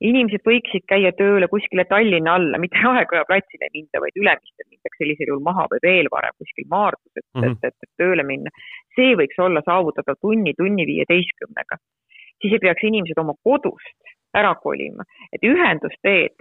inimesed 0.00 0.42
võiksid 0.46 0.84
käia 0.90 1.12
tööle 1.18 1.48
kuskile 1.52 1.84
Tallinna 1.88 2.36
alla, 2.38 2.58
mitte 2.60 2.80
Aeguja 2.90 3.24
platsile 3.28 3.70
minda, 3.72 4.00
vaid 4.02 4.16
Ülemistel 4.20 4.68
mindaks 4.68 5.00
sellisel 5.00 5.32
juhul 5.32 5.44
maha 5.44 5.66
või 5.72 5.82
veel 5.84 6.10
varem 6.12 6.34
kuskil 6.38 6.66
Maardus, 6.70 7.12
et 7.16 7.24
mm, 7.24 7.42
-hmm. 7.42 7.58
et, 7.62 7.68
et, 7.70 7.88
et 7.88 8.02
tööle 8.02 8.26
minna. 8.26 8.50
see 8.94 9.14
võiks 9.18 9.38
olla 9.42 9.62
saavutatav 9.66 10.18
tunni, 10.20 10.54
tunni 10.58 10.86
viieteistkümnega. 10.86 11.78
siis 12.42 12.52
ei 12.52 12.58
peaks 12.58 12.82
inimesed 12.82 13.18
oma 13.18 13.34
kodust 13.42 14.14
ära 14.34 14.54
kolima, 14.54 15.04
et 15.32 15.42
ühendusteed 15.46 16.34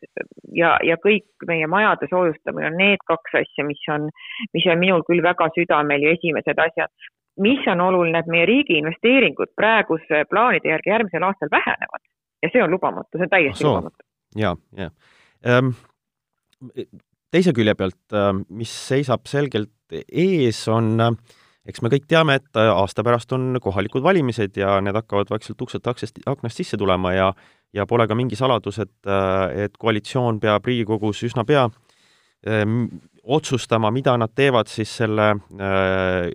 ja, 0.51 0.77
ja 0.83 0.95
kõik 0.97 1.45
meie 1.47 1.67
majade 1.67 2.07
soojustamine 2.09 2.67
on 2.71 2.77
need 2.77 3.03
kaks 3.05 3.35
asja, 3.41 3.65
mis 3.65 3.83
on, 3.89 4.09
mis 4.53 4.65
on 4.65 4.79
minul 4.79 5.05
küll 5.05 5.21
väga 5.21 5.49
südamel 5.57 6.01
ja 6.01 6.15
esimesed 6.17 6.57
asjad 6.57 6.89
mis 7.37 7.67
on 7.67 7.81
oluline, 7.81 8.19
et 8.19 8.29
meie 8.29 8.45
riigi 8.45 8.77
investeeringud 8.77 9.53
praeguse 9.57 10.25
plaanide 10.29 10.69
järgi 10.69 10.89
järgmisel 10.89 11.23
aastal 11.29 11.49
vähenevad 11.53 12.01
ja 12.43 12.51
see 12.53 12.63
on 12.63 12.75
lubamatu, 12.75 13.17
see 13.17 13.27
on 13.27 13.31
täiesti 13.31 13.63
so. 13.63 13.71
lubamatu. 13.71 14.05
ja, 14.39 14.55
ja 14.77 14.89
ähm,. 15.47 15.73
teise 17.33 17.53
külje 17.55 17.73
pealt, 17.75 18.19
mis 18.53 18.71
seisab 18.87 19.25
selgelt 19.27 19.73
ees, 19.91 20.59
on 20.71 20.99
eks 21.67 21.83
me 21.83 21.91
kõik 21.93 22.05
teame, 22.11 22.37
et 22.39 22.59
äh, 22.59 22.69
aasta 22.71 23.03
pärast 23.05 23.31
on 23.35 23.57
kohalikud 23.63 24.03
valimised 24.03 24.57
ja 24.59 24.77
need 24.83 24.97
hakkavad 24.97 25.31
vaikselt 25.31 25.61
ukselt 25.63 25.87
aktsest, 25.87 26.19
aknast 26.27 26.59
sisse 26.59 26.79
tulema 26.79 27.13
ja 27.15 27.33
ja 27.73 27.87
pole 27.89 28.05
ka 28.05 28.13
mingi 28.13 28.37
saladus, 28.37 28.77
et, 28.83 28.95
äh, 29.09 29.65
et 29.65 29.77
koalitsioon 29.81 30.39
peab 30.43 30.65
Riigikogus 30.67 31.23
üsna 31.25 31.45
pea 31.47 31.63
ähm, 32.45 32.85
otsustama, 33.23 33.89
mida 33.91 34.13
nad 34.19 34.33
teevad 34.35 34.69
siis 34.69 34.91
selle 34.99 35.31
äh, 35.57 36.27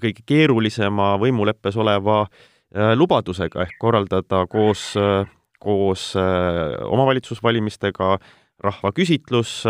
kõige 0.00 0.24
keerulisema 0.24 1.16
võimuleppes 1.20 1.76
oleva 1.76 2.22
äh, 2.24 2.94
lubadusega 2.96 3.66
ehk 3.66 3.76
korraldada 3.82 4.46
koos 4.48 4.94
koos 5.66 6.12
äh, 6.16 6.76
omavalitsusvalimistega 6.86 8.16
rahvaküsitlus, 8.64 9.64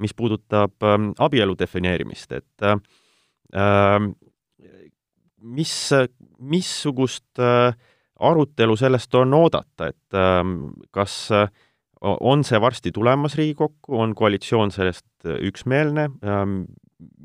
mis 0.00 0.14
puudutab 0.16 0.82
ähm, 0.86 1.10
abielu 1.20 1.56
defineerimist, 1.58 2.32
et 2.32 2.64
äh, 2.64 2.76
ähm, 3.56 4.14
mis, 5.42 5.74
missugust 6.38 7.42
äh, 7.42 7.74
arutelu 8.20 8.76
sellest 8.76 9.14
on 9.16 9.34
oodata, 9.34 9.90
et 9.90 10.16
ähm, 10.16 10.72
kas 10.92 11.30
on 12.00 12.44
see 12.44 12.60
varsti 12.60 12.92
tulemas 12.96 13.36
Riigikokku, 13.36 13.96
on 14.00 14.14
koalitsioon 14.16 14.70
sellest 14.72 15.28
üksmeelne, 15.28 16.06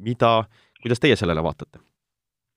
mida, 0.04 0.32
kuidas 0.84 1.00
teie 1.04 1.16
sellele 1.20 1.44
vaatate? 1.44 1.80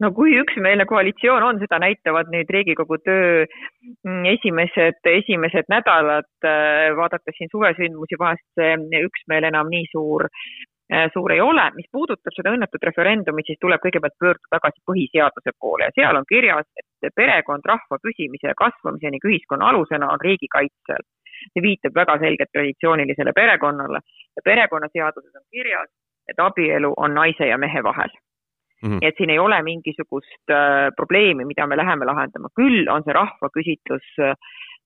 No 0.02 0.10
kui 0.14 0.36
üksmeelne 0.38 0.86
koalitsioon 0.86 1.42
on, 1.42 1.58
seda 1.62 1.80
näitavad 1.82 2.30
nüüd 2.32 2.50
Riigikogu 2.54 3.00
töö 3.02 3.44
mm, 3.46 4.24
esimesed, 4.34 5.02
esimesed 5.12 5.68
nädalad, 5.72 6.30
äh, 6.46 6.88
vaadates 6.98 7.38
siin 7.38 7.50
suvesündmusi, 7.52 8.18
vahest 8.20 8.46
see 8.58 9.04
üksmeel 9.08 9.48
enam 9.50 9.70
nii 9.72 9.88
suur, 9.92 10.28
äh, 10.92 11.08
suur 11.14 11.34
ei 11.34 11.42
ole. 11.44 11.66
mis 11.76 11.90
puudutab 11.92 12.34
seda 12.36 12.54
õnnetut 12.54 12.88
referendumit, 12.90 13.50
siis 13.50 13.60
tuleb 13.60 13.82
kõigepealt 13.84 14.18
pöörduda 14.22 14.54
tagasi 14.56 14.84
põhiseaduse 14.90 15.54
poole 15.58 15.90
ja 15.90 15.96
seal 15.98 16.20
on 16.20 16.28
kirjas, 16.28 16.68
et 16.78 17.14
perekond 17.14 17.66
rahva 17.66 18.00
püsimise 18.02 18.52
ja 18.52 18.58
kasvamise 18.58 19.14
ning 19.14 19.30
ühiskonna 19.30 19.72
alusena 19.72 20.12
on 20.14 20.22
riigi 20.22 20.50
kaitse 20.50 20.98
all. 20.98 21.08
see 21.54 21.62
viitab 21.62 21.94
väga 21.94 22.16
selgelt 22.18 22.50
traditsioonilisele 22.52 23.32
perekonnale 23.32 24.00
ja 24.36 24.42
perekonnaseaduses 24.44 25.34
on 25.38 25.46
kirjas, 25.50 25.90
et 26.28 26.40
abielu 26.42 26.90
on 26.96 27.14
naise 27.14 27.46
ja 27.46 27.58
mehe 27.58 27.82
vahel 27.82 28.10
Mm 28.82 28.90
-hmm. 28.90 28.98
et 29.02 29.14
siin 29.18 29.30
ei 29.30 29.38
ole 29.38 29.62
mingisugust 29.62 30.50
äh, 30.50 30.90
probleemi, 30.96 31.44
mida 31.44 31.66
me 31.66 31.76
läheme 31.76 32.06
lahendama, 32.06 32.48
küll 32.60 32.86
on 32.88 33.02
see 33.02 33.16
rahvaküsitlus 33.16 34.06
äh, 34.22 34.36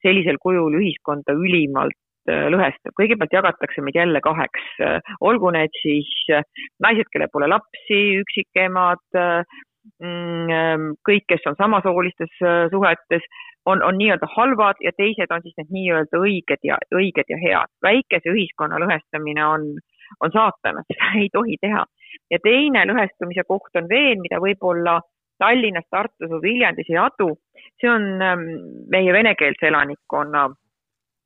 sellisel 0.03 0.39
kujul 0.41 0.79
ühiskonda 0.81 1.35
ülimalt 1.37 1.99
äh, 2.29 2.47
lõhestab. 2.55 2.97
kõigepealt 3.01 3.37
jagatakse 3.37 3.85
meid 3.85 3.99
jälle 4.01 4.21
kaheks 4.25 4.65
äh,, 4.81 5.13
olgu 5.21 5.53
need 5.53 5.77
siis 5.83 6.09
äh, 6.33 6.41
naised, 6.81 7.11
kellel 7.13 7.29
pole 7.33 7.51
lapsi, 7.53 8.01
üksikemad 8.25 9.05
mm, 9.13 10.51
ähm, 10.57 10.91
kõik, 11.09 11.29
kes 11.29 11.45
on 11.47 11.61
samasoolistes 11.61 12.33
suhetes, 12.73 13.29
on, 13.67 13.83
on 13.83 13.99
nii-öelda 14.01 14.27
halvad 14.37 14.81
ja 14.81 14.97
teised 14.97 15.31
on 15.31 15.45
siis 15.45 15.55
need 15.61 15.71
nii-öelda 15.77 16.17
õiged 16.19 16.65
ja 16.65 16.81
õiged 16.97 17.29
ja 17.29 17.39
head. 17.45 17.77
väikese 17.83 18.33
ühiskonna 18.33 18.81
lõhestamine 18.81 19.45
on, 19.47 19.75
on 20.21 20.33
saatanast, 20.33 20.89
seda 20.89 21.13
ei 21.21 21.29
tohi 21.33 21.61
teha 21.61 21.85
ja 22.31 22.39
teine 22.43 22.85
lõhestumise 22.91 23.45
koht 23.49 23.77
on 23.81 23.89
veel, 23.89 24.19
mida 24.21 24.41
võib-olla 24.43 25.01
Tallinnas, 25.43 25.87
Tartus 25.91 26.31
või 26.31 26.43
Viljandis 26.43 26.91
ei 26.91 26.99
adu, 27.03 27.33
see 27.81 27.91
on 27.91 28.05
ähm, 28.23 28.45
meie 28.93 29.13
venekeelse 29.13 29.67
elanikkonna 29.71 30.49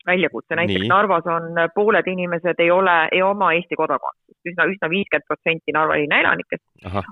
väljakutse, 0.06 0.56
näiteks 0.56 0.84
Nii. 0.86 0.92
Narvas 0.92 1.26
on 1.26 1.58
äh, 1.58 1.68
pooled 1.74 2.06
inimesed 2.08 2.62
ei 2.62 2.70
ole, 2.70 2.96
ei 3.12 3.22
oma 3.22 3.52
Eesti 3.56 3.76
kodakondsust 3.76 4.50
üsna, 4.52 4.68
üsna 4.70 4.90
viiskümmend 4.92 5.26
protsenti 5.28 5.74
Narva 5.74 5.98
linna 6.00 6.20
elanikest 6.22 6.64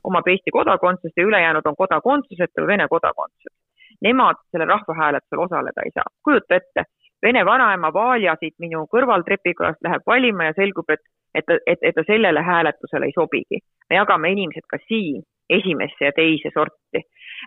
omab 0.04 0.28
Eesti 0.32 0.54
kodakondsust 0.54 1.16
ja 1.18 1.26
ülejäänud 1.28 1.66
on 1.66 1.76
kodakondsuseta 1.76 2.62
või 2.62 2.72
Vene 2.74 2.88
kodakondsused. 2.88 3.56
Nemad 4.04 4.40
sellel 4.52 4.68
rahvahääletusel 4.68 5.42
osaleda 5.46 5.84
ei 5.84 5.92
saa. 5.94 6.06
kujuta 6.24 6.60
ette, 6.60 6.87
Vene 7.22 7.44
vanaema 7.44 7.92
Valja 7.92 8.37
siit 8.40 8.54
minu 8.60 8.87
kõrval 8.92 9.24
trepikülast 9.24 9.80
läheb 9.84 10.02
valima 10.06 10.50
ja 10.50 10.56
selgub, 10.56 10.90
et 10.90 11.00
et, 11.34 11.44
et, 11.66 11.78
et 11.82 11.94
ta 11.94 12.02
sellele 12.06 12.42
hääletusele 12.42 13.10
ei 13.10 13.14
sobigi. 13.14 13.58
me 13.90 13.96
jagame 13.96 14.30
inimesed 14.32 14.66
ka 14.70 14.78
siin 14.88 15.22
esimesse 15.50 16.04
ja 16.04 16.12
teise 16.16 16.50
sorti. 16.54 17.02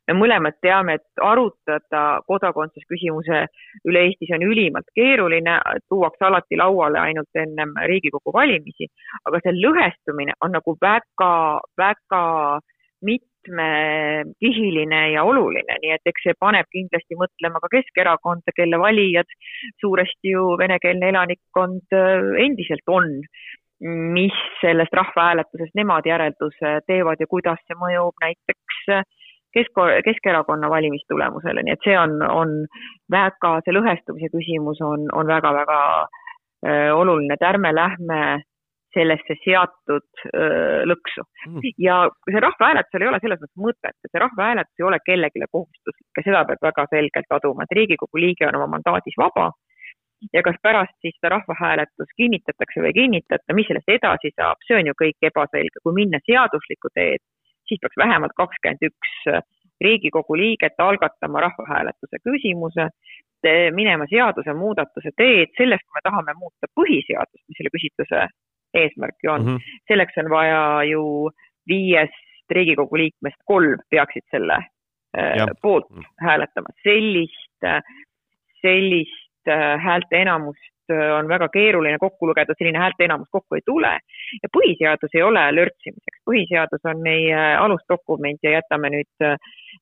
me 0.08 0.14
mõlemad 0.14 0.54
teame, 0.62 0.94
et 1.00 1.22
arutada 1.24 2.22
kodakondsusküsimuse 2.28 3.46
üle 3.90 4.00
Eestis 4.06 4.32
on 4.36 4.44
ülimalt 4.46 4.90
keeruline, 4.96 5.54
tuuakse 5.90 6.26
alati 6.26 6.56
lauale 6.60 7.00
ainult 7.00 7.34
ennem 7.36 7.70
Riigikogu 7.90 8.34
valimisi, 8.34 8.86
aga 9.26 9.38
see 9.44 9.54
lõhestumine 9.58 10.34
on 10.42 10.52
nagu 10.54 10.72
väga, 10.82 11.34
väga 11.78 12.24
mitmekihiline 13.08 15.02
ja 15.16 15.22
oluline, 15.24 15.74
nii 15.82 15.92
et 15.96 16.06
eks 16.12 16.22
see 16.28 16.36
paneb 16.40 16.68
kindlasti 16.74 17.14
mõtlema 17.18 17.58
ka 17.64 17.68
Keskerakonda, 17.74 18.50
kelle 18.56 18.78
valijad 18.82 19.30
suuresti 19.82 20.28
ju 20.36 20.44
venekeelne 20.62 21.06
elanikkond 21.14 21.88
endiselt 22.46 22.88
on 23.00 23.06
mis 23.86 24.38
sellest 24.62 24.94
rahvahääletusest 24.94 25.76
nemad 25.78 26.08
järelduse 26.10 26.80
teevad 26.88 27.22
ja 27.22 27.28
kuidas 27.30 27.60
see 27.68 27.78
mõjub 27.78 28.24
näiteks 28.24 28.80
kesk, 29.54 29.82
Keskerakonna 30.06 30.70
valimistulemusele, 30.70 31.64
nii 31.64 31.76
et 31.78 31.86
see 31.86 31.98
on, 31.98 32.18
on 32.26 32.54
väga, 33.14 33.58
see 33.66 33.76
lõhestumise 33.76 34.30
küsimus 34.34 34.82
on, 34.86 35.08
on 35.14 35.30
väga-väga 35.30 35.80
äh, 36.04 36.92
oluline, 36.94 37.38
et 37.38 37.46
ärme 37.46 37.74
lähme 37.76 38.22
sellesse 38.98 39.36
seatud 39.44 40.06
öö, 40.26 40.42
äh, 40.42 40.84
lõksu. 40.90 41.24
Mm.. 41.48 41.72
ja 41.84 41.98
see 42.32 42.42
rahvahääletusel 42.42 43.04
ei 43.04 43.10
ole 43.12 43.20
selles 43.22 43.42
mõttes 43.44 43.64
mõtet, 43.68 43.94
et 43.94 44.12
see 44.12 44.24
rahvahääletus 44.24 44.82
ei 44.82 44.88
ole 44.90 45.00
kellelegi 45.06 45.50
kohustuslik 45.52 46.18
ja 46.18 46.26
seda 46.26 46.44
peab 46.50 46.70
väga 46.70 46.88
selgelt 46.94 47.38
aduma, 47.38 47.68
et 47.68 47.78
Riigikogu 47.78 48.24
liige 48.24 48.48
on 48.50 48.58
oma 48.62 48.72
mandaadis 48.78 49.18
vaba 49.22 49.52
ja 50.34 50.42
kas 50.46 50.58
pärast 50.62 50.96
siis 51.02 51.16
seda 51.18 51.36
rahvahääletus 51.36 52.10
kinnitatakse 52.18 52.82
või 52.82 52.92
ei 52.92 52.98
kinnitata, 53.02 53.56
mis 53.58 53.68
sellest 53.70 53.92
edasi 53.98 54.32
saab, 54.36 54.62
see 54.68 54.80
on 54.80 54.90
ju 54.90 54.96
kõik 55.02 55.30
ebaselge. 55.30 55.84
kui 55.84 55.94
minna 55.94 56.20
seaduslikku 56.26 56.92
teed, 56.94 57.22
siis 57.68 57.82
peaks 57.82 57.98
vähemalt 58.04 58.36
kakskümmend 58.38 58.90
üks 58.90 59.14
Riigikogu 59.82 60.34
liiget 60.38 60.80
algatama 60.82 61.42
rahvahääletuse 61.44 62.18
küsimuse, 62.26 62.88
minema 63.78 64.08
seadusemuudatuse 64.10 65.12
teed, 65.22 65.52
sellest, 65.58 65.86
kui 65.86 66.00
me 66.00 66.02
tahame 66.04 66.34
muuta 66.40 66.70
põhiseadust, 66.80 67.44
mis 67.46 67.60
selle 67.60 67.74
küsitluse 67.76 68.24
eesmärk 68.74 69.22
ju 69.24 69.32
on 69.32 69.46
mm, 69.46 69.56
-hmm. 69.56 69.84
selleks 69.88 70.18
on 70.18 70.30
vaja 70.30 70.84
ju 70.84 71.04
viiest 71.70 72.26
Riigikogu 72.50 72.98
liikmest 72.98 73.38
kolm 73.46 73.80
peaksid 73.90 74.26
selle 74.32 74.58
äh, 75.18 75.48
poolt 75.62 75.90
mm 75.90 75.98
-hmm. 75.98 76.26
hääletama. 76.26 76.70
sellist, 76.84 77.62
sellist 78.62 79.27
Äh, 79.48 79.80
häälte 79.80 80.18
enamust 80.18 80.92
äh, 80.92 81.12
on 81.20 81.28
väga 81.28 81.48
keeruline 81.50 81.98
kokku 82.00 82.28
lugeda, 82.28 82.56
selline 82.58 82.80
häälte 82.82 83.06
enamus 83.06 83.30
kokku 83.32 83.56
ei 83.56 83.62
tule. 83.66 83.94
ja 84.44 84.50
põhiseadus 84.58 85.14
ei 85.16 85.24
ole 85.24 85.44
lörtsimiseks, 85.56 86.20
põhiseadus 86.28 86.84
on 86.92 87.00
meie 87.06 87.38
alusdokument 87.56 88.44
ja 88.44 88.58
jätame 88.58 88.92
nüüd 88.92 89.24
äh, 89.24 89.38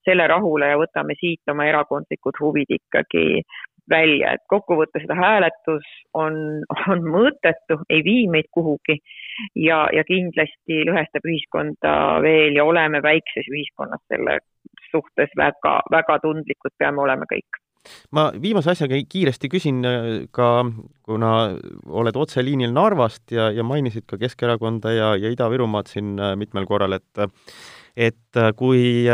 selle 0.05 0.27
rahule 0.29 0.69
ja 0.69 0.77
võtame 0.77 1.17
siit 1.17 1.53
oma 1.53 1.65
erakondlikud 1.65 2.37
huvid 2.41 2.75
ikkagi 2.77 3.41
välja, 3.89 4.35
et 4.37 4.45
kokkuvõttes 4.53 5.01
seda 5.07 5.17
hääletus 5.17 5.89
on, 6.13 6.37
on 6.93 7.01
mõttetu, 7.17 7.81
ei 7.89 8.05
vii 8.05 8.29
meid 8.37 8.53
kuhugi 8.53 8.99
ja, 9.65 9.87
ja 9.97 10.05
kindlasti 10.05 10.83
lõhestab 10.91 11.25
ühiskonda 11.25 11.97
veel 12.21 12.61
ja 12.61 12.69
oleme 12.69 13.01
väikses 13.01 13.49
ühiskonnas 13.49 14.05
selle 14.13 14.39
suhtes 14.91 15.33
väga, 15.37 15.79
väga 15.89 16.21
tundlikud 16.21 16.77
peame 16.77 17.07
olema 17.09 17.25
kõik 17.33 17.65
ma 18.15 18.27
viimase 18.41 18.73
asjaga 18.73 18.99
kiiresti 19.09 19.49
küsin 19.51 19.81
ka, 20.35 20.49
kuna 21.05 21.31
oled 21.85 22.19
otseliinil 22.19 22.73
Narvast 22.75 23.31
ja, 23.35 23.49
ja 23.53 23.63
mainisid 23.63 24.07
ka 24.09 24.19
Keskerakonda 24.21 24.93
ja, 24.95 25.09
ja 25.19 25.31
Ida-Virumaad 25.33 25.91
siin 25.91 26.15
mitmel 26.39 26.67
korral, 26.69 26.97
et 26.99 27.25
et 27.95 28.37
kui 28.59 29.05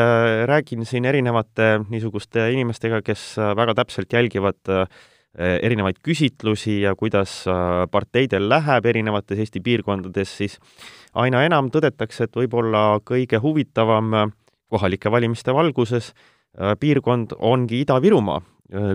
räägin 0.50 0.88
siin 0.90 1.06
erinevate 1.06 1.84
niisuguste 1.92 2.48
inimestega, 2.50 3.04
kes 3.06 3.36
väga 3.38 3.76
täpselt 3.78 4.14
jälgivad 4.14 4.72
äh, 4.74 4.88
Äh, 5.40 5.62
erinevaid 5.64 6.02
küsitlusi 6.04 6.82
ja 6.82 6.92
kuidas 7.00 7.46
äh, 7.48 7.86
parteidel 7.88 8.50
läheb 8.52 8.86
erinevates 8.92 9.40
Eesti 9.40 9.62
piirkondades, 9.64 10.34
siis 10.42 10.58
aina 11.16 11.46
enam 11.48 11.70
tõdetakse, 11.72 12.26
et 12.28 12.36
võib-olla 12.36 13.00
kõige 13.08 13.40
huvitavam 13.40 14.10
äh, 14.12 14.26
kohalike 14.68 15.12
valimiste 15.12 15.56
valguses 15.56 16.12
piirkond 16.52 17.32
ongi 17.40 17.80
Ida-Virumaa, 17.86 18.42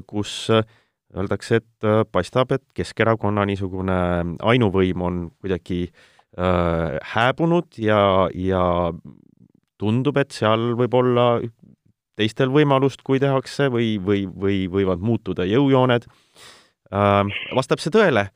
kus 0.06 0.50
öeldakse, 0.50 1.60
et 1.60 1.86
paistab, 2.12 2.52
et 2.56 2.64
Keskerakonna 2.74 3.44
niisugune 3.46 3.98
ainuvõim 4.42 5.04
on 5.04 5.20
kuidagi 5.40 5.84
äh, 5.86 6.96
hääbunud 7.14 7.78
ja, 7.78 8.00
ja 8.34 8.64
tundub, 9.78 10.18
et 10.18 10.34
seal 10.34 10.72
võib 10.80 10.96
olla 10.96 11.28
teistel 12.16 12.48
võimalust, 12.48 13.04
kui 13.04 13.20
tehakse, 13.20 13.68
või, 13.72 13.96
või, 14.02 14.24
või 14.26 14.64
võivad 14.72 15.04
muutuda 15.04 15.44
jõujooned 15.44 16.08
Ähm, 16.94 17.32
vastab 17.56 17.82
see 17.82 17.90
tõele? 17.90 18.28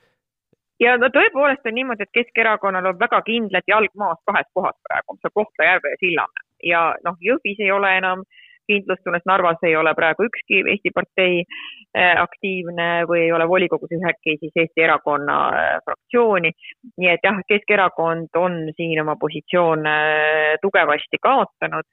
ja 0.81 0.97
no 0.99 1.11
tõepoolest 1.13 1.67
on 1.69 1.77
niimoodi, 1.77 2.07
et 2.07 2.15
Keskerakonnal 2.17 2.89
on 2.89 2.97
väga 2.99 3.21
kindlad 3.27 3.67
jalg 3.69 3.93
maas 4.01 4.19
kahes 4.27 4.49
kohas 4.57 4.75
praegu, 4.89 5.15
see 5.21 5.29
on 5.29 5.35
Kohtla-Järve 5.39 5.93
ja 5.93 5.99
Sillamäe 6.01 6.47
ja 6.71 6.81
noh, 7.07 7.19
Jõhvis 7.23 7.61
ei 7.63 7.71
ole 7.71 7.93
enam 7.99 8.25
kindlustunnet, 8.71 9.27
Narvas 9.29 9.63
ei 9.67 9.77
ole 9.77 9.95
praegu 9.99 10.27
ükski 10.29 10.63
Eesti 10.73 10.93
partei 10.95 11.41
äh, 11.43 12.15
aktiivne 12.23 12.91
või 13.11 13.25
ei 13.27 13.33
ole 13.37 13.49
volikogus 13.51 13.93
ühegi 13.97 14.37
siis 14.43 14.63
Eesti 14.65 14.87
erakonna 14.87 15.39
äh, 15.49 15.73
fraktsiooni. 15.87 16.53
nii 16.99 17.11
et 17.15 17.27
jah, 17.27 17.43
Keskerakond 17.49 18.39
on 18.39 18.63
siin 18.77 19.03
oma 19.03 19.17
positsioone 19.21 19.97
äh, 19.97 20.55
tugevasti 20.63 21.21
kaotanud 21.23 21.89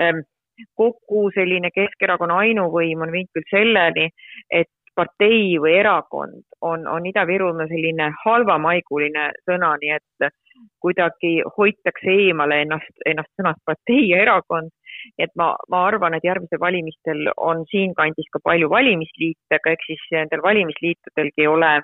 ähm, 0.00 0.24
kogu 0.78 1.26
selline 1.34 1.70
Keskerakonna 1.74 2.38
ainuvõim 2.46 3.02
on 3.02 3.12
viinud 3.12 3.32
küll 3.34 3.50
selleni, 3.50 4.08
et 4.50 4.70
partei 4.94 5.56
või 5.58 5.74
erakond 5.80 6.42
on, 6.62 6.86
on 6.86 7.06
Ida-Virumaa 7.10 7.66
selline 7.70 8.12
halvamaiguline 8.22 9.30
sõna, 9.48 9.74
nii 9.82 9.94
et 9.96 10.30
kuidagi 10.82 11.32
hoitakse 11.58 12.12
eemale 12.12 12.60
ennast, 12.64 12.94
ennast 13.06 13.32
sõnast 13.38 13.62
partei 13.66 14.08
ja 14.10 14.22
erakond. 14.22 14.70
Et 15.18 15.32
ma, 15.36 15.52
ma 15.70 15.84
arvan, 15.88 16.14
et 16.16 16.24
järgmistel 16.26 16.60
valimistel 16.60 17.28
on 17.36 17.64
siinkandis 17.70 18.28
ka 18.32 18.40
palju 18.44 18.70
valimisliite, 18.72 19.58
aga 19.58 19.74
eks 19.74 19.90
siis 19.90 20.06
nendel 20.14 20.42
valimisliitudelgi 20.44 21.44
ei 21.44 21.50
ole 21.50 21.74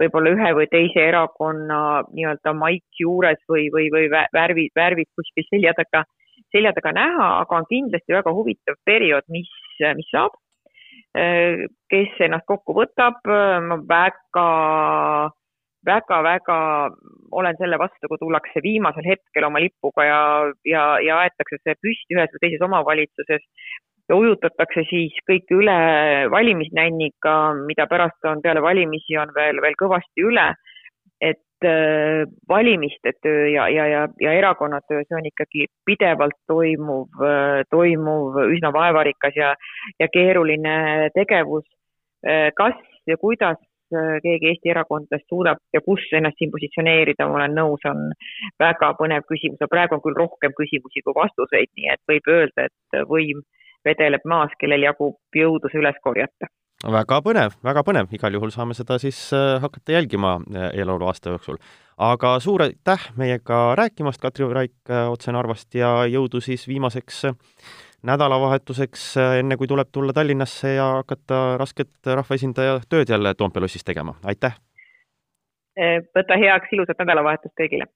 võib-olla 0.00 0.32
ühe 0.34 0.50
või 0.58 0.68
teise 0.72 1.06
erakonna 1.08 1.78
nii-öelda 2.10 2.54
maik 2.58 3.00
juures 3.00 3.40
või, 3.50 3.68
või, 3.74 3.88
või 3.94 4.08
värvid, 4.10 4.72
värvid 4.76 5.10
kuskil 5.16 5.46
selja 5.50 5.74
taga, 5.78 6.04
selja 6.54 6.74
taga 6.76 6.94
näha, 6.96 7.28
aga 7.42 7.60
on 7.60 7.68
kindlasti 7.70 8.16
väga 8.16 8.34
huvitav 8.34 8.78
periood, 8.86 9.26
mis, 9.28 9.50
mis 9.98 10.10
saab. 10.10 10.34
Kes 11.14 12.22
ennast 12.26 12.46
kokku 12.50 12.74
võtab, 12.74 13.20
ma 13.68 13.78
väga, 13.86 14.48
väga, 15.86 16.20
väga 16.26 16.58
olen 17.32 17.56
selle 17.60 17.78
vastu, 17.78 18.08
kui 18.08 18.20
tullakse 18.20 18.62
viimasel 18.64 19.06
hetkel 19.08 19.48
oma 19.48 19.62
lipuga 19.62 20.06
ja, 20.08 20.20
ja, 20.68 20.84
ja 21.04 21.22
aetakse 21.24 21.60
see 21.62 21.78
püsti 21.82 22.18
ühes 22.18 22.32
või 22.34 22.44
teises 22.44 22.66
omavalitsuses 22.66 23.46
ja 24.08 24.18
ujutatakse 24.18 24.84
siis 24.90 25.16
kõik 25.28 25.50
üle 25.56 25.78
valimisnänniga, 26.32 27.34
mida 27.64 27.88
pärast 27.90 28.28
on 28.28 28.42
peale 28.44 28.62
valimisi 28.62 29.16
on 29.20 29.32
veel, 29.36 29.62
veel 29.64 29.76
kõvasti 29.80 30.28
üle. 30.28 30.52
et 31.24 31.40
Äh, 31.64 32.26
valimiste 32.48 33.12
töö 33.22 33.46
ja, 33.48 33.68
ja, 33.68 33.86
ja, 33.86 34.08
ja 34.20 34.32
erakonnatöö, 34.32 35.04
see 35.08 35.16
on 35.16 35.26
ikkagi 35.26 35.66
pidevalt 35.86 36.36
toimuv, 36.50 37.22
äh, 37.24 37.62
toimuv 37.70 38.36
üsna 38.52 38.72
vaevarikas 38.74 39.36
ja, 39.38 39.54
ja 40.00 40.08
keeruline 40.12 40.74
tegevus. 41.14 41.64
Äh, 42.26 42.50
kas 42.58 42.76
ja 43.06 43.16
kuidas 43.16 43.56
keegi 44.24 44.50
Eesti 44.50 44.72
erakondadest 44.74 45.28
suudab 45.30 45.60
ja 45.74 45.82
kus 45.84 46.04
ennast 46.12 46.40
siin 46.40 46.52
positsioneerida, 46.54 47.28
ma 47.28 47.40
olen 47.40 47.56
nõus, 47.58 47.84
on 47.90 48.10
väga 48.60 48.92
põnev 49.00 49.26
küsimus, 49.30 49.60
aga 49.60 49.72
praegu 49.76 49.98
on 49.98 50.04
küll 50.04 50.18
rohkem 50.18 50.56
küsimusi 50.58 51.04
kui 51.04 51.16
vastuseid, 51.16 51.72
nii 51.76 51.92
et 51.94 52.02
võib 52.10 52.34
öelda, 52.36 52.68
et 52.68 53.00
võim 53.10 53.44
vedeleb 53.84 54.28
maas, 54.28 54.52
kellel 54.60 54.86
jagub 54.86 55.18
jõudu 55.36 55.70
see 55.72 55.82
üles 55.82 55.98
korjata 56.04 56.50
väga 56.92 57.20
põnev, 57.24 57.54
väga 57.64 57.82
põnev, 57.86 58.10
igal 58.12 58.34
juhul 58.36 58.52
saame 58.52 58.74
seda 58.76 58.98
siis 59.00 59.18
äh, 59.36 59.56
hakata 59.62 59.94
jälgima 59.94 60.36
äh, 60.40 60.70
eeloleva 60.80 61.12
aasta 61.12 61.32
jooksul. 61.32 61.58
aga 61.96 62.38
suur 62.40 62.62
aitäh 62.62 63.08
meiega 63.16 63.74
rääkimast, 63.78 64.20
Katri 64.20 64.48
Raik 64.52 64.90
äh, 64.90 65.08
otse 65.10 65.32
Narvast 65.32 65.74
ja 65.74 66.04
jõudu 66.10 66.42
siis 66.44 66.66
viimaseks 66.68 67.24
nädalavahetuseks, 68.04 69.14
enne 69.40 69.56
kui 69.56 69.68
tuleb 69.70 69.88
tulla 69.92 70.12
Tallinnasse 70.12 70.74
ja 70.74 70.90
hakata 71.00 71.56
rasket 71.60 72.12
rahvaesindaja 72.20 72.78
tööd 72.88 73.10
jälle 73.10 73.34
Toompea 73.34 73.64
lossis 73.64 73.84
tegema, 73.84 74.16
aitäh! 74.24 74.56
võta 76.14 76.38
heaks, 76.38 76.70
ilusat 76.72 77.00
nädalavahetust 77.02 77.56
kõigile! 77.58 77.88